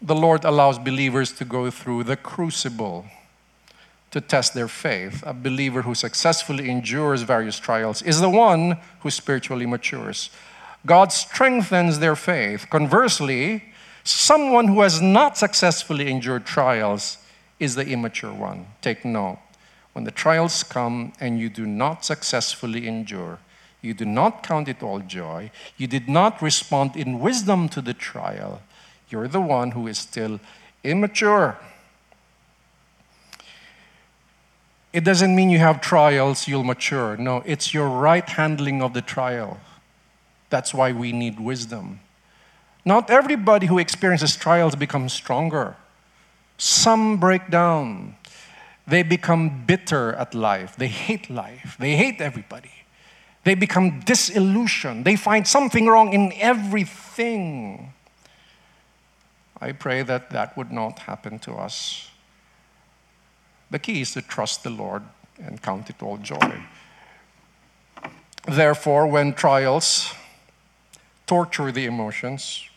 [0.01, 3.05] The Lord allows believers to go through the crucible
[4.09, 5.23] to test their faith.
[5.25, 10.29] A believer who successfully endures various trials is the one who spiritually matures.
[10.85, 12.69] God strengthens their faith.
[12.69, 13.70] Conversely,
[14.03, 17.17] Someone who has not successfully endured trials
[17.59, 18.65] is the immature one.
[18.81, 19.39] Take note.
[19.93, 23.39] When the trials come and you do not successfully endure,
[23.81, 27.93] you do not count it all joy, you did not respond in wisdom to the
[27.93, 28.61] trial,
[29.09, 30.39] you're the one who is still
[30.83, 31.57] immature.
[34.93, 37.15] It doesn't mean you have trials, you'll mature.
[37.17, 39.59] No, it's your right handling of the trial.
[40.49, 42.01] That's why we need wisdom.
[42.83, 45.75] Not everybody who experiences trials becomes stronger.
[46.57, 48.15] Some break down.
[48.87, 50.75] They become bitter at life.
[50.75, 51.77] They hate life.
[51.79, 52.71] They hate everybody.
[53.43, 55.05] They become disillusioned.
[55.05, 57.93] They find something wrong in everything.
[59.59, 62.09] I pray that that would not happen to us.
[63.69, 65.03] The key is to trust the Lord
[65.41, 66.63] and count it all joy.
[68.47, 70.13] Therefore, when trials
[71.27, 72.67] torture the emotions,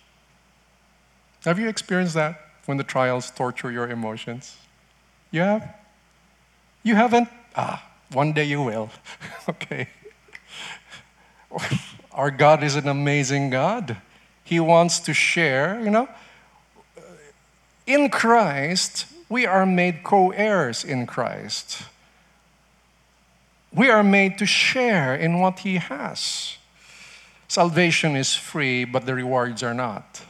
[1.45, 4.57] have you experienced that when the trials torture your emotions?
[5.31, 5.75] You have?
[6.83, 7.29] You haven't?
[7.57, 8.91] Ah, one day you will.
[9.49, 9.89] okay.
[12.13, 13.97] Our God is an amazing God.
[14.45, 16.09] He wants to share, you know.
[17.87, 21.83] In Christ, we are made co heirs in Christ.
[23.73, 26.57] We are made to share in what He has.
[27.49, 30.23] Salvation is free, but the rewards are not.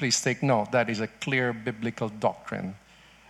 [0.00, 2.74] Please take note, that is a clear biblical doctrine.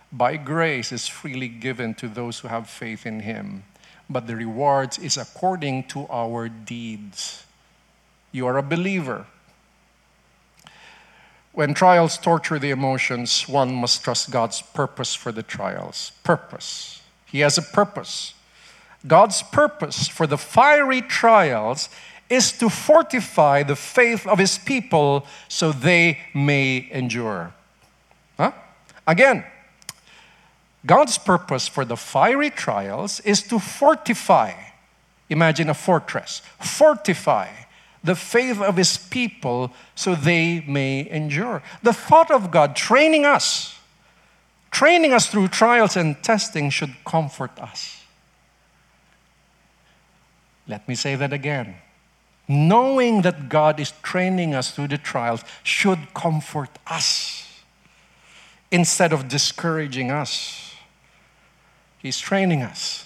[0.09, 3.65] By grace is freely given to those who have faith in Him,
[4.09, 7.45] but the rewards is according to our deeds.
[8.31, 9.25] You are a believer.
[11.51, 16.13] When trials torture the emotions, one must trust God's purpose for the trials.
[16.23, 17.01] Purpose.
[17.25, 18.33] He has a purpose.
[19.05, 21.89] God's purpose for the fiery trials
[22.31, 27.53] is to fortify the faith of his people so they may endure.
[28.37, 28.53] Huh?
[29.05, 29.43] Again,
[30.85, 34.53] God's purpose for the fiery trials is to fortify.
[35.29, 36.41] Imagine a fortress.
[36.59, 37.49] Fortify
[38.03, 41.61] the faith of his people so they may endure.
[41.83, 43.77] The thought of God training us,
[44.71, 48.03] training us through trials and testing should comfort us.
[50.67, 51.75] Let me say that again.
[52.47, 57.61] Knowing that God is training us through the trials should comfort us
[58.71, 60.73] instead of discouraging us.
[61.99, 63.05] He's training us.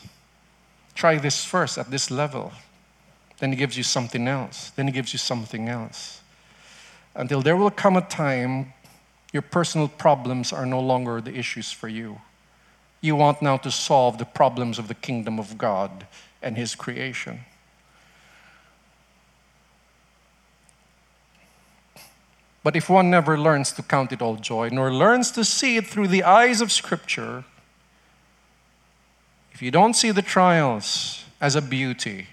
[0.94, 2.54] Try this first at this level.
[3.40, 4.72] Then He gives you something else.
[4.72, 6.22] Then He gives you something else.
[7.14, 8.74] Until there will come a time
[9.34, 12.22] your personal problems are no longer the issues for you.
[13.02, 16.08] You want now to solve the problems of the kingdom of God
[16.42, 17.42] and His creation.
[22.66, 25.86] But if one never learns to count it all joy, nor learns to see it
[25.86, 27.44] through the eyes of Scripture,
[29.54, 32.26] if you don't see the trials as a beauty,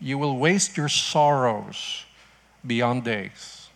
[0.00, 2.04] you will waste your sorrows
[2.64, 3.70] beyond days.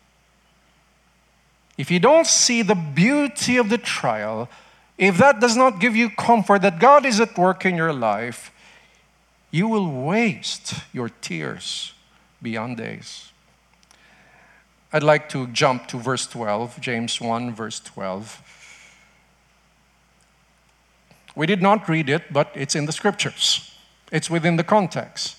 [1.76, 4.48] If you don't see the beauty of the trial,
[4.96, 8.52] if that does not give you comfort that God is at work in your life,
[9.50, 11.94] you will waste your tears
[12.40, 13.32] beyond days.
[14.94, 18.40] I'd like to jump to verse 12, James 1, verse 12.
[21.34, 23.76] We did not read it, but it's in the scriptures,
[24.12, 25.36] it's within the context.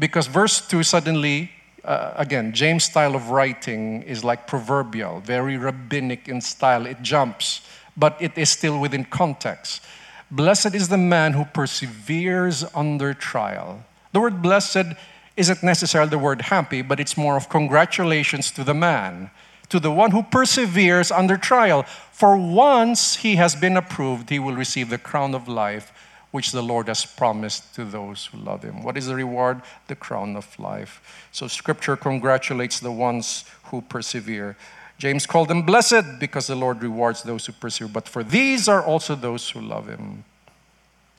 [0.00, 1.52] Because verse 2 suddenly,
[1.84, 6.84] uh, again, James' style of writing is like proverbial, very rabbinic in style.
[6.84, 7.60] It jumps,
[7.96, 9.80] but it is still within context.
[10.28, 13.84] Blessed is the man who perseveres under trial.
[14.12, 14.96] The word blessed
[15.38, 19.30] isn't necessarily the word happy, but it's more of congratulations to the man,
[19.68, 21.84] to the one who perseveres under trial.
[22.12, 25.92] For once he has been approved, he will receive the crown of life
[26.30, 28.82] which the Lord has promised to those who love him.
[28.82, 29.62] What is the reward?
[29.86, 31.28] The crown of life.
[31.32, 34.56] So scripture congratulates the ones who persevere.
[34.98, 37.92] James called them blessed because the Lord rewards those who persevere.
[37.92, 40.24] But for these are also those who love him.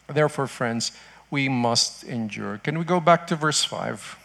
[0.08, 0.92] Therefore, friends,
[1.32, 2.58] we must endure.
[2.58, 4.18] Can we go back to verse 5?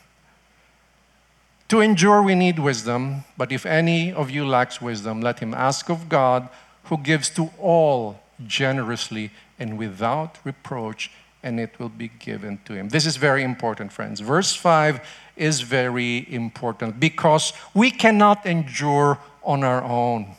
[1.69, 5.89] To endure, we need wisdom, but if any of you lacks wisdom, let him ask
[5.89, 6.49] of God,
[6.85, 11.11] who gives to all generously and without reproach,
[11.43, 12.89] and it will be given to him.
[12.89, 14.21] This is very important, friends.
[14.21, 15.01] Verse 5
[15.37, 20.35] is very important because we cannot endure on our own.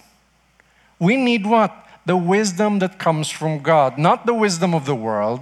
[1.00, 1.74] We need what?
[2.06, 5.42] The wisdom that comes from God, not the wisdom of the world,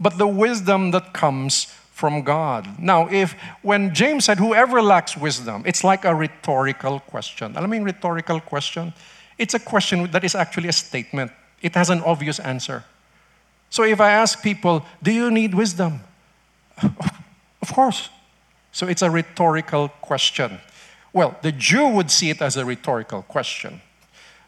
[0.00, 2.66] but the wisdom that comes from God.
[2.78, 7.56] Now, if when James said, Whoever lacks wisdom, it's like a rhetorical question.
[7.56, 8.94] I mean, rhetorical question.
[9.36, 11.30] It's a question that is actually a statement.
[11.60, 12.84] It has an obvious answer.
[13.68, 16.00] So if I ask people, Do you need wisdom?
[17.62, 18.08] Of course.
[18.72, 20.60] So it's a rhetorical question.
[21.12, 23.82] Well, the Jew would see it as a rhetorical question.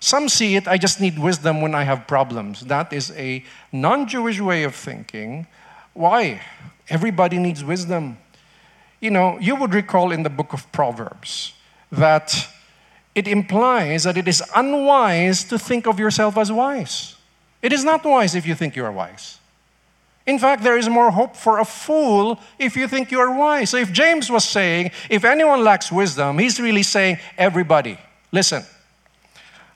[0.03, 2.63] Some see it, I just need wisdom when I have problems.
[2.63, 5.47] That is a non Jewish way of thinking.
[5.95, 6.41] Why?
[6.89, 8.19] Everybody needs wisdom.
[8.99, 11.53] You know, you would recall in the book of Proverbs
[11.93, 12.49] that
[13.15, 17.15] it implies that it is unwise to think of yourself as wise.
[17.63, 19.39] It is not wise if you think you are wise.
[20.27, 23.71] In fact, there is more hope for a fool if you think you are wise.
[23.71, 27.99] So if James was saying, if anyone lacks wisdom, he's really saying, everybody,
[28.33, 28.65] listen.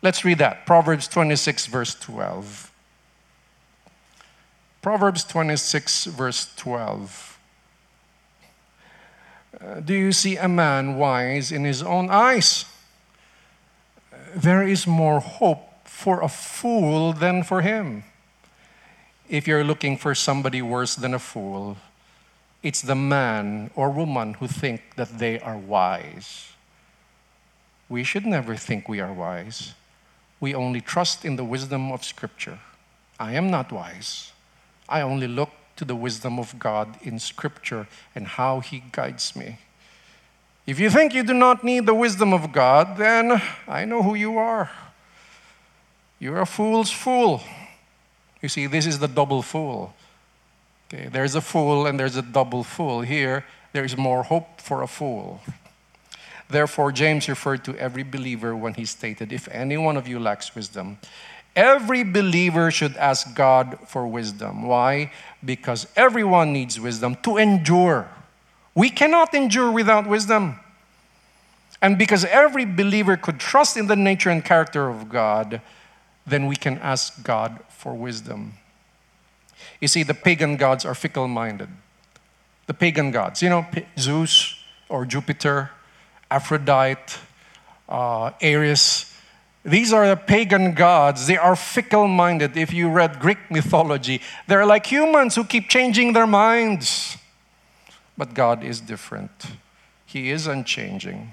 [0.02, 0.66] Let's read that.
[0.66, 2.70] Proverbs 26, verse 12.
[4.82, 7.38] Proverbs 26, verse 12.
[9.58, 12.66] Uh, do you see a man wise in his own eyes?
[14.34, 18.04] There is more hope for a fool than for him.
[19.28, 21.78] If you're looking for somebody worse than a fool,
[22.62, 26.52] it's the man or woman who think that they are wise.
[27.88, 29.74] We should never think we are wise.
[30.40, 32.58] We only trust in the wisdom of Scripture.
[33.18, 34.32] I am not wise.
[34.88, 39.58] I only look to the wisdom of God in Scripture and how He guides me.
[40.66, 44.14] If you think you do not need the wisdom of God, then I know who
[44.14, 44.70] you are.
[46.18, 47.42] You're a fool's fool.
[48.42, 49.94] You see, this is the double fool.
[50.88, 53.00] Okay, there's a fool and there's a double fool.
[53.02, 55.40] Here, there is more hope for a fool.
[56.48, 60.54] Therefore, James referred to every believer when he stated, If any one of you lacks
[60.54, 60.98] wisdom,
[61.56, 64.62] every believer should ask God for wisdom.
[64.62, 65.12] Why?
[65.44, 68.08] Because everyone needs wisdom to endure.
[68.74, 70.60] We cannot endure without wisdom.
[71.82, 75.60] And because every believer could trust in the nature and character of God,
[76.26, 78.54] then we can ask God for wisdom.
[79.80, 81.68] You see, the pagan gods are fickle minded.
[82.66, 83.66] The pagan gods, you know,
[83.98, 84.56] Zeus
[84.88, 85.70] or Jupiter,
[86.30, 87.18] Aphrodite,
[87.88, 89.12] uh, Ares.
[89.64, 91.26] These are the pagan gods.
[91.26, 92.56] They are fickle minded.
[92.56, 97.16] If you read Greek mythology, they're like humans who keep changing their minds.
[98.16, 99.30] But God is different,
[100.06, 101.32] He is unchanging.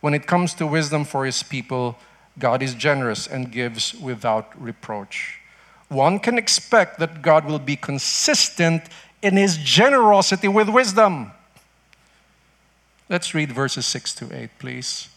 [0.00, 1.98] When it comes to wisdom for His people,
[2.38, 5.40] God is generous and gives without reproach.
[5.88, 8.82] One can expect that God will be consistent
[9.22, 11.32] in His generosity with wisdom.
[13.08, 15.08] Let's read verses 6 to 8, please.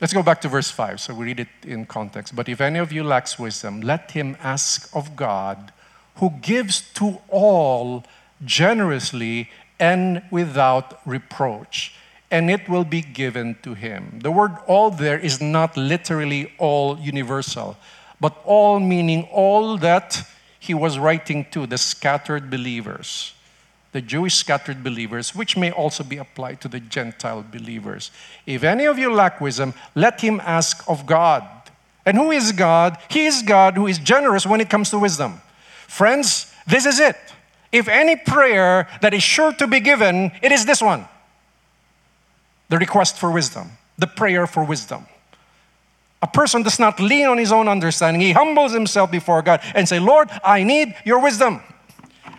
[0.00, 2.36] Let's go back to verse 5, so we read it in context.
[2.36, 5.72] But if any of you lacks wisdom, let him ask of God,
[6.16, 8.04] who gives to all
[8.44, 9.50] generously
[9.80, 11.94] and without reproach,
[12.30, 14.20] and it will be given to him.
[14.22, 17.76] The word all there is not literally all universal,
[18.20, 20.22] but all meaning all that
[20.60, 23.32] he was writing to the scattered believers
[23.92, 28.10] the Jewish scattered believers, which may also be applied to the Gentile believers.
[28.46, 31.46] If any of you lack wisdom, let him ask of God.
[32.04, 32.98] And who is God?
[33.08, 35.40] He is God who is generous when it comes to wisdom.
[35.86, 37.16] Friends, this is it.
[37.72, 41.06] If any prayer that is sure to be given, it is this one
[42.68, 45.06] the request for wisdom, the prayer for wisdom.
[46.20, 48.20] A person does not lean on his own understanding.
[48.20, 51.62] He humbles himself before God and say, Lord, I need your wisdom.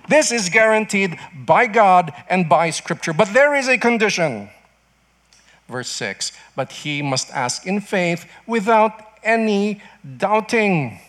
[0.10, 3.14] This is guaranteed by God and by Scripture.
[3.14, 4.50] But there is a condition.
[5.68, 8.94] Verse 6 But he must ask in faith without
[9.24, 9.82] any
[10.18, 11.00] doubting.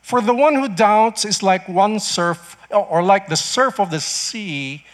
[0.00, 4.00] For the one who doubts is like one surf, or like the surf of the
[4.00, 4.86] sea,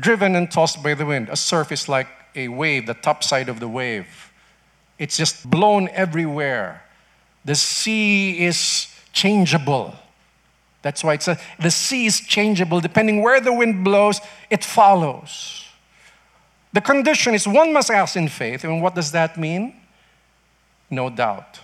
[0.00, 1.28] driven and tossed by the wind.
[1.28, 4.32] A surf is like a wave, the top side of the wave.
[4.98, 6.82] It's just blown everywhere.
[7.44, 9.94] The sea is changeable.
[10.82, 12.80] That's why it's a, the sea is changeable.
[12.80, 14.20] Depending where the wind blows,
[14.50, 15.64] it follows.
[16.72, 18.64] The condition is one must ask in faith.
[18.64, 19.74] And what does that mean?
[20.90, 21.60] No doubt.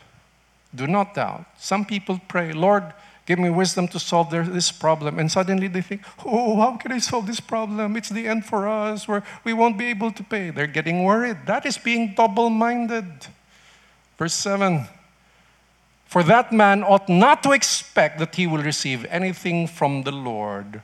[0.74, 1.46] Do not doubt.
[1.58, 2.92] Some people pray, Lord,
[3.26, 5.18] give me wisdom to solve their, this problem.
[5.18, 7.96] And suddenly they think, oh, how can I solve this problem?
[7.96, 10.50] It's the end for us, where we won't be able to pay.
[10.50, 11.38] They're getting worried.
[11.46, 13.26] That is being double minded.
[14.16, 14.86] Verse 7
[16.08, 20.80] for that man ought not to expect that he will receive anything from the Lord,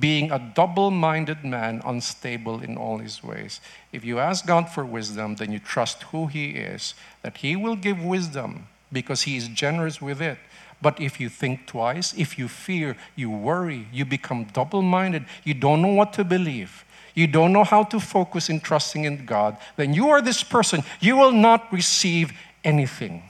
[0.00, 3.60] being a double minded man, unstable in all his ways.
[3.92, 7.76] If you ask God for wisdom, then you trust who he is, that he will
[7.76, 10.38] give wisdom because he is generous with it.
[10.80, 15.52] But if you think twice, if you fear, you worry, you become double minded, you
[15.52, 19.58] don't know what to believe, you don't know how to focus in trusting in God,
[19.76, 20.82] then you are this person.
[20.98, 22.32] You will not receive
[22.64, 23.22] anything.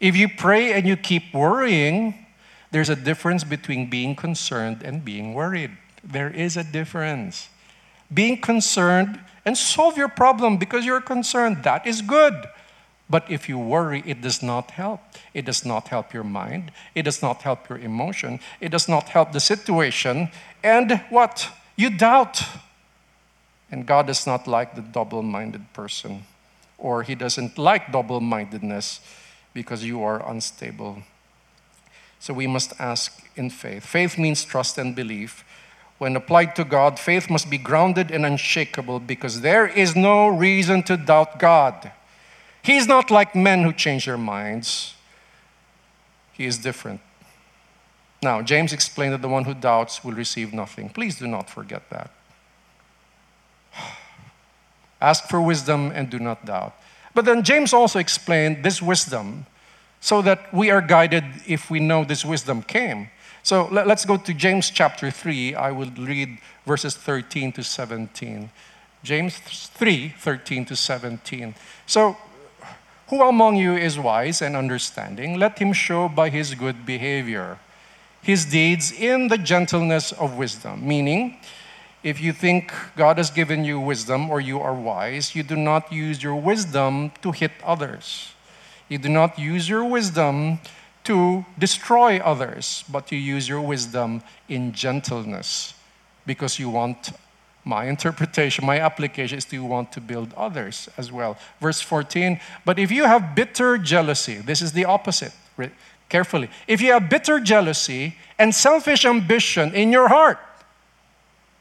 [0.00, 2.26] If you pray and you keep worrying,
[2.70, 5.72] there's a difference between being concerned and being worried.
[6.02, 7.50] There is a difference.
[8.12, 12.34] Being concerned and solve your problem because you're concerned, that is good.
[13.10, 15.00] But if you worry, it does not help.
[15.34, 16.70] It does not help your mind.
[16.94, 18.40] It does not help your emotion.
[18.60, 20.30] It does not help the situation.
[20.62, 21.48] And what?
[21.76, 22.42] You doubt.
[23.70, 26.24] And God does not like the double minded person,
[26.78, 29.00] or He doesn't like double mindedness
[29.52, 31.02] because you are unstable.
[32.18, 33.84] So we must ask in faith.
[33.84, 35.44] Faith means trust and belief.
[35.98, 40.82] When applied to God, faith must be grounded and unshakable because there is no reason
[40.84, 41.92] to doubt God.
[42.62, 44.94] He's not like men who change their minds,
[46.32, 47.00] He is different.
[48.22, 50.90] Now, James explained that the one who doubts will receive nothing.
[50.90, 52.10] Please do not forget that.
[55.00, 56.74] Ask for wisdom and do not doubt.
[57.14, 59.46] But then James also explained this wisdom
[60.00, 63.10] so that we are guided if we know this wisdom came.
[63.42, 65.54] So let, us go to James chapter 3.
[65.54, 68.50] I will read verses 13 to 17.
[69.02, 71.54] James 3 13 to 17.
[71.86, 72.16] So,
[73.08, 75.38] who among you is wise and understanding?
[75.38, 77.58] Let him show by his good behavior
[78.22, 80.86] his deeds in the gentleness of wisdom.
[80.86, 81.38] Meaning,
[82.02, 85.92] if you think God has given you wisdom or you are wise, you do not
[85.92, 88.32] use your wisdom to hit others.
[88.88, 90.60] You do not use your wisdom
[91.04, 95.74] to destroy others, but you use your wisdom in gentleness
[96.26, 97.12] because you want
[97.64, 101.36] my interpretation, my application is to want to build others as well.
[101.60, 105.32] Verse 14, but if you have bitter jealousy, this is the opposite.
[106.08, 106.50] Carefully.
[106.66, 110.38] If you have bitter jealousy and selfish ambition in your heart,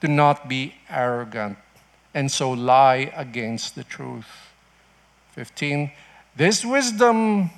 [0.02, 1.58] do not be arrogant
[2.14, 4.52] and so lie against the truth.
[5.34, 5.92] 15,
[6.36, 7.50] this wisdom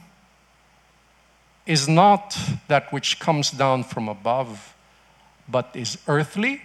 [1.65, 2.37] is not
[2.67, 4.75] that which comes down from above,
[5.47, 6.61] but is earthly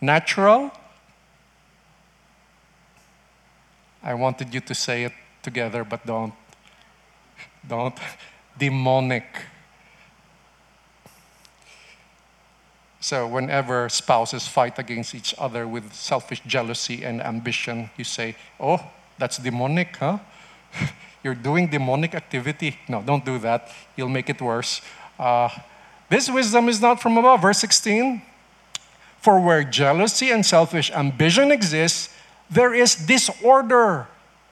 [0.00, 0.70] Natural?
[4.02, 6.32] I wanted you to say it together, but don't.
[7.68, 7.94] Don't.
[8.58, 9.26] Demonic.
[13.00, 18.78] So, whenever spouses fight against each other with selfish jealousy and ambition, you say, Oh,
[19.18, 20.18] that's demonic, huh?
[21.24, 22.78] You're doing demonic activity.
[22.88, 23.70] No, don't do that.
[23.96, 24.80] You'll make it worse.
[25.18, 25.48] Uh,
[26.08, 27.42] this wisdom is not from above.
[27.42, 28.22] Verse 16
[29.20, 32.12] for where jealousy and selfish ambition exists,
[32.50, 34.08] there is disorder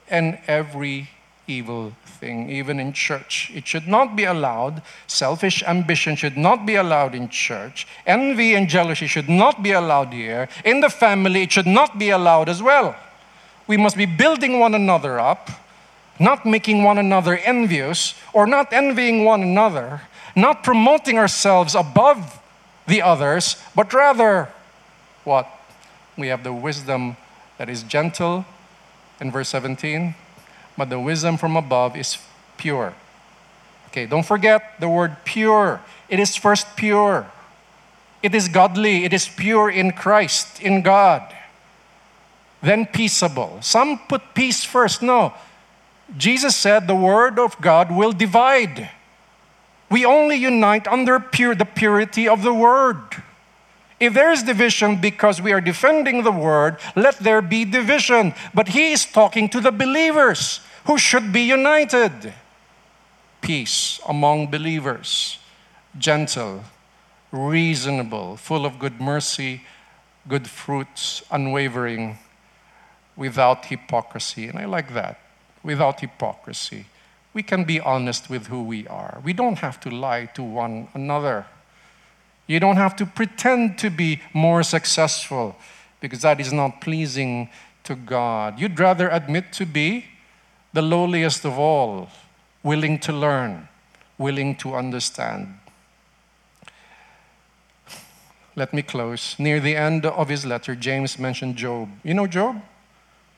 [0.07, 1.09] and every
[1.49, 3.51] evil thing, even in church.
[3.53, 4.81] It should not be allowed.
[5.07, 7.87] Selfish ambition should not be allowed in church.
[8.05, 10.47] Envy and jealousy should not be allowed here.
[10.63, 12.95] In the family, it should not be allowed as well.
[13.67, 15.49] We must be building one another up,
[16.19, 20.01] not making one another envious or not envying one another,
[20.35, 22.39] not promoting ourselves above
[22.87, 24.49] the others, but rather
[25.23, 25.47] what?
[26.17, 27.15] We have the wisdom
[27.57, 28.45] that is gentle
[29.21, 30.15] in verse 17,
[30.79, 32.17] but the wisdom from above is
[32.57, 32.95] pure.
[33.89, 35.81] Okay, don't forget the word pure.
[36.07, 37.29] It is first pure.
[38.23, 39.03] It is godly.
[39.03, 41.21] It is pure in Christ, in God.
[42.61, 43.59] Then peaceable.
[43.61, 45.01] Some put peace first.
[45.01, 45.33] No.
[46.17, 48.89] Jesus said the word of God will divide.
[49.89, 53.01] We only unite under pure, the purity of the word.
[53.99, 58.33] If there is division because we are defending the word, let there be division.
[58.53, 62.33] But he is talking to the believers who should be united.
[63.41, 65.37] Peace among believers,
[65.97, 66.63] gentle,
[67.31, 69.61] reasonable, full of good mercy,
[70.27, 72.17] good fruits, unwavering,
[73.15, 74.47] without hypocrisy.
[74.47, 75.19] And I like that.
[75.63, 76.85] Without hypocrisy.
[77.33, 79.21] We can be honest with who we are.
[79.23, 81.45] We don't have to lie to one another.
[82.47, 85.55] You don't have to pretend to be more successful
[85.99, 87.49] because that is not pleasing
[87.83, 88.59] to God.
[88.59, 90.05] You'd rather admit to be
[90.73, 92.09] the lowliest of all,
[92.63, 93.67] willing to learn,
[94.17, 95.59] willing to understand.
[98.55, 99.37] Let me close.
[99.39, 101.89] Near the end of his letter, James mentioned Job.
[102.03, 102.61] You know Job?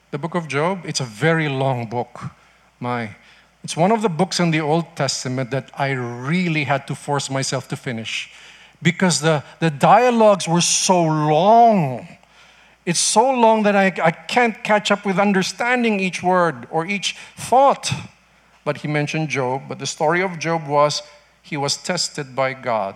[0.09, 0.81] The book of Job?
[0.83, 2.31] It's a very long book.
[2.79, 3.15] My,
[3.63, 7.29] it's one of the books in the Old Testament that I really had to force
[7.29, 8.31] myself to finish
[8.81, 12.07] because the, the dialogues were so long.
[12.85, 17.15] It's so long that I, I can't catch up with understanding each word or each
[17.37, 17.91] thought.
[18.63, 21.03] But he mentioned Job, but the story of Job was
[21.41, 22.95] he was tested by God.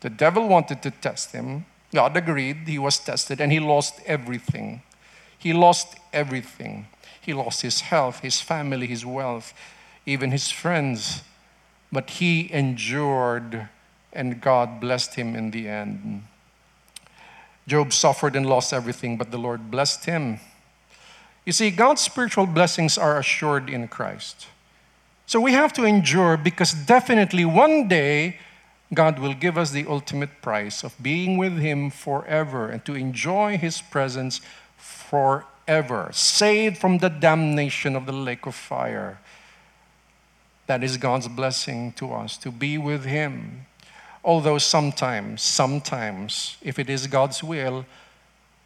[0.00, 1.66] The devil wanted to test him.
[1.92, 4.82] God agreed, he was tested, and he lost everything.
[5.36, 6.86] He lost everything.
[7.20, 9.52] He lost his health, his family, his wealth,
[10.06, 11.22] even his friends.
[11.92, 13.68] But he endured
[14.12, 16.24] and God blessed him in the end.
[17.70, 20.40] Job suffered and lost everything, but the Lord blessed him.
[21.46, 24.48] You see, God's spiritual blessings are assured in Christ.
[25.26, 28.38] So we have to endure because definitely one day
[28.92, 33.56] God will give us the ultimate prize of being with Him forever and to enjoy
[33.56, 34.40] His presence
[34.76, 39.20] forever, saved from the damnation of the lake of fire.
[40.66, 43.66] That is God's blessing to us, to be with Him.
[44.24, 47.86] Although sometimes, sometimes, if it is God's will,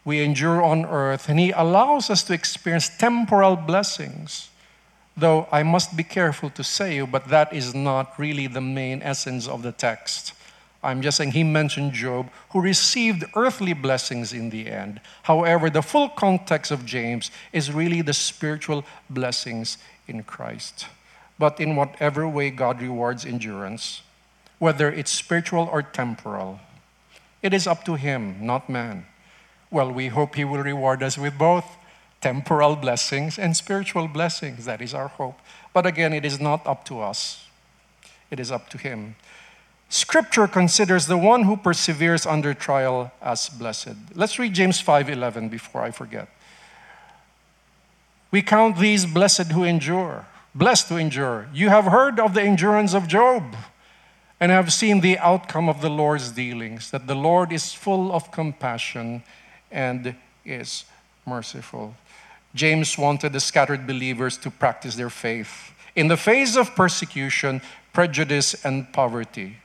[0.05, 4.51] we endure on earth and He allows us to experience temporal blessings.
[5.17, 9.47] Though I must be careful to say, but that is not really the main essence
[9.47, 10.33] of the text.
[10.85, 15.01] I'm just saying he mentioned Job, who received earthly blessings in the end.
[15.23, 20.87] However, the full context of James is really the spiritual blessings in Christ.
[21.39, 24.03] But in whatever way God rewards endurance,
[24.65, 26.59] whether it's spiritual or temporal.
[27.43, 29.05] It is up to Him, not man.
[29.71, 31.67] Well, we hope He will reward us with both
[32.23, 34.65] temporal blessings and spiritual blessings.
[34.65, 35.39] That is our hope.
[35.75, 37.45] But again, it is not up to us,
[38.31, 39.17] it is up to Him.
[39.91, 43.97] Scripture considers the one who perseveres under trial as blessed.
[44.15, 46.29] Let's read James 5:11 before I forget.
[48.31, 51.49] We count these blessed who endure, blessed who endure.
[51.53, 53.55] You have heard of the endurance of Job
[54.41, 58.31] and I've seen the outcome of the Lord's dealings, that the Lord is full of
[58.31, 59.23] compassion
[59.71, 60.15] and
[60.45, 60.85] is
[61.27, 61.95] merciful.
[62.55, 67.61] James wanted the scattered believers to practice their faith in the face of persecution,
[67.93, 69.57] prejudice, and poverty.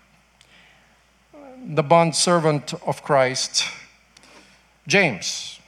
[1.66, 3.66] The bond servant of Christ,
[4.88, 5.60] James.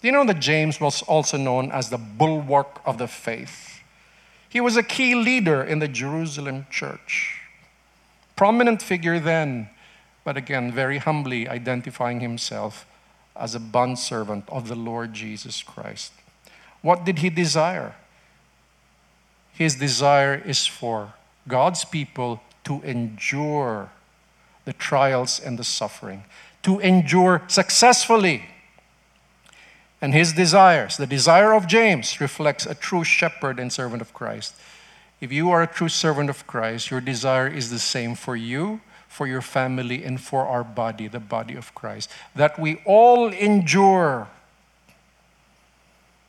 [0.00, 3.80] Do you know that James was also known as the bulwark of the faith?
[4.48, 7.40] He was a key leader in the Jerusalem church.
[8.36, 9.68] Prominent figure then,
[10.24, 12.86] but again, very humbly identifying himself
[13.36, 16.12] as a bondservant of the Lord Jesus Christ.
[16.82, 17.94] What did he desire?
[19.52, 21.14] His desire is for
[21.46, 23.90] God's people to endure
[24.64, 26.24] the trials and the suffering,
[26.62, 28.44] to endure successfully.
[30.00, 34.54] And his desires, the desire of James, reflects a true shepherd and servant of Christ.
[35.20, 38.80] If you are a true servant of Christ, your desire is the same for you,
[39.08, 42.10] for your family, and for our body, the body of Christ.
[42.34, 44.28] That we all endure.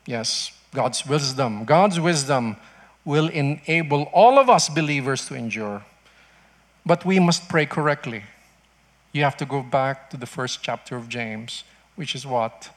[0.05, 1.65] Yes, God's wisdom.
[1.65, 2.57] God's wisdom
[3.03, 5.83] will enable all of us believers to endure.
[6.85, 8.23] But we must pray correctly.
[9.11, 11.63] You have to go back to the first chapter of James,
[11.95, 12.69] which is what?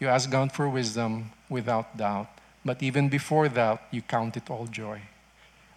[0.00, 2.28] You ask God for wisdom without doubt.
[2.64, 5.02] But even before that, you count it all joy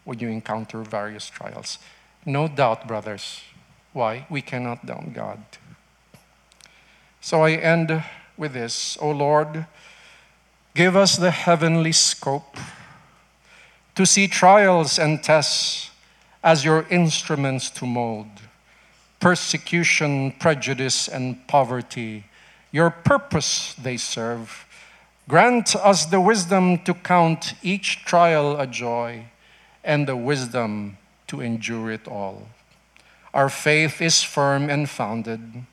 [0.06, 1.80] when you encounter various trials.
[2.26, 3.42] No doubt, brothers.
[3.92, 4.26] Why?
[4.30, 5.40] We cannot doubt God.
[7.20, 8.04] So I end
[8.38, 8.98] with this.
[9.02, 9.66] O Lord,
[10.74, 12.58] give us the heavenly scope
[13.96, 15.90] to see trials and tests
[16.44, 18.28] as your instruments to mold.
[19.20, 22.26] Persecution, prejudice, and poverty,
[22.72, 24.66] your purpose they serve.
[25.28, 29.26] Grant us the wisdom to count each trial a joy
[29.86, 32.50] and the wisdom to endure it all.
[33.34, 35.64] Our faith is firm and founded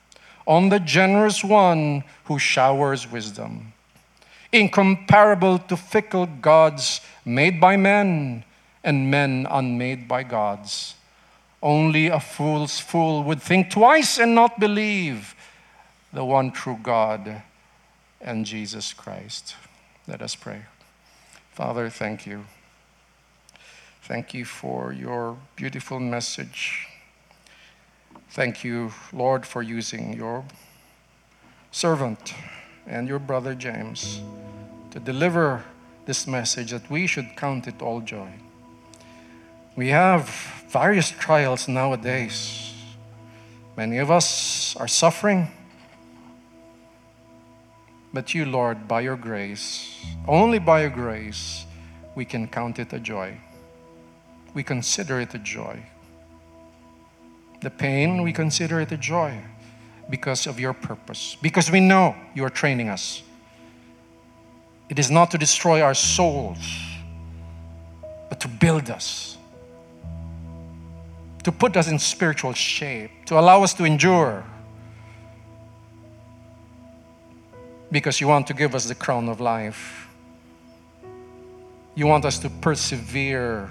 [0.45, 3.73] on the generous one who showers wisdom,
[4.51, 8.43] incomparable to fickle gods made by men
[8.83, 10.95] and men unmade by gods.
[11.61, 15.33] Only a fool's fool would think twice and not believe
[16.11, 17.41] the one true God
[18.19, 19.55] and Jesus Christ.
[20.07, 20.63] Let us pray.
[21.53, 22.43] Father, thank you.
[24.05, 26.87] Thank you for your beautiful message.
[28.31, 30.43] Thank you, Lord, for using your
[31.71, 32.33] servant
[32.85, 34.19] and your brother James
[34.91, 35.63] to deliver
[36.05, 38.29] this message that we should count it all joy.
[39.77, 40.27] We have
[40.67, 42.73] various trials nowadays.
[43.77, 45.47] Many of us are suffering.
[48.13, 49.95] But you, Lord, by your grace,
[50.27, 51.65] only by your grace,
[52.15, 53.39] we can count it a joy
[54.53, 55.83] we consider it a joy.
[57.61, 59.39] The pain, we consider it a joy
[60.09, 63.23] because of your purpose, because we know you are training us.
[64.89, 66.59] It is not to destroy our souls,
[68.29, 69.37] but to build us,
[71.43, 74.43] to put us in spiritual shape, to allow us to endure.
[77.91, 80.07] Because you want to give us the crown of life.
[81.95, 83.69] You want us to persevere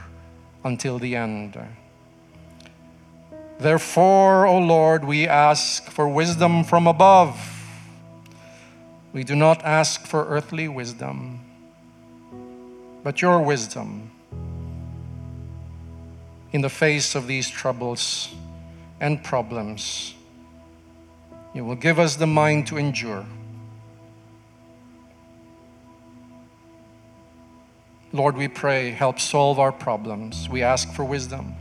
[0.65, 1.59] until the end.
[3.59, 7.39] Therefore, O Lord, we ask for wisdom from above.
[9.13, 11.41] We do not ask for earthly wisdom,
[13.05, 14.11] but your wisdom
[16.53, 18.29] in the face of these troubles
[19.01, 20.15] and problems.
[21.55, 23.27] You will give us the mind to endure.
[28.15, 30.47] Lord, we pray, help solve our problems.
[30.47, 31.55] We ask for wisdom.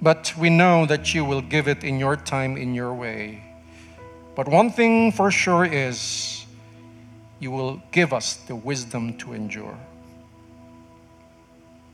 [0.00, 3.42] But we know that you will give it in your time, in your way.
[4.36, 6.46] But one thing for sure is
[7.40, 9.76] you will give us the wisdom to endure.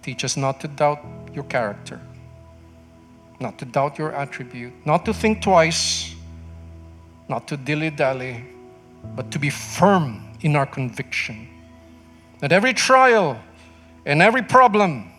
[0.03, 1.01] Teach us not to doubt
[1.33, 1.99] your character,
[3.41, 6.15] not to doubt your attribute, not to think twice,
[7.31, 8.45] not to dilly dally,
[9.17, 11.49] but to be firm in our conviction
[12.45, 13.41] that every trial
[14.05, 15.11] and every problem,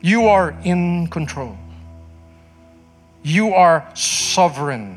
[0.00, 1.54] you are in control.
[3.22, 4.96] You are sovereign.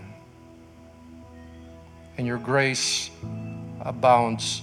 [2.17, 3.09] and your grace
[3.81, 4.61] abounds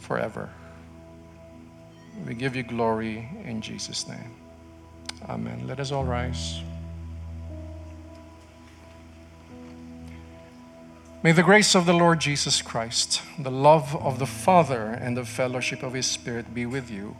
[0.00, 0.50] forever.
[2.26, 4.34] We give you glory in Jesus' name.
[5.26, 5.66] Amen.
[5.66, 6.60] Let us all rise.
[11.22, 15.26] May the grace of the Lord Jesus Christ, the love of the Father, and the
[15.26, 17.14] fellowship of His Spirit be with you.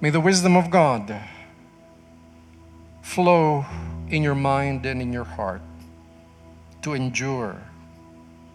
[0.00, 1.16] May the wisdom of God
[3.00, 3.64] flow
[4.08, 5.62] in your mind and in your heart
[6.82, 7.62] to endure,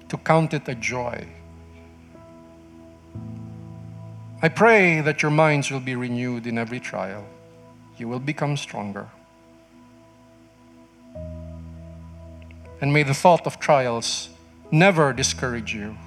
[0.10, 1.26] to count it a joy.
[4.42, 7.26] I pray that your minds will be renewed in every trial.
[7.96, 9.08] You will become stronger.
[12.82, 14.30] And may the thought of trials
[14.72, 15.98] never discourage you,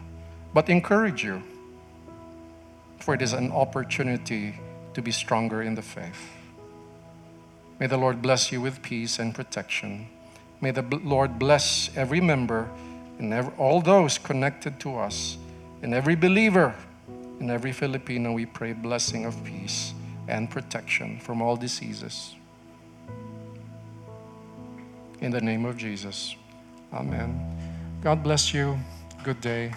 [0.53, 1.43] but encourage you.
[3.01, 4.59] For it is an opportunity
[4.95, 6.31] to be stronger in the faith.
[7.79, 10.09] May the Lord bless you with peace and protection.
[10.61, 12.69] May the Lord bless every member
[13.19, 15.39] and every, all those connected to us,
[15.83, 16.75] and every believer
[17.41, 18.33] and every Filipino.
[18.33, 19.95] We pray blessing of peace
[20.27, 22.35] and protection from all diseases.
[25.21, 26.37] In the name of Jesus.
[26.93, 27.36] Amen.
[28.03, 28.78] God bless you.
[29.24, 29.72] Good day.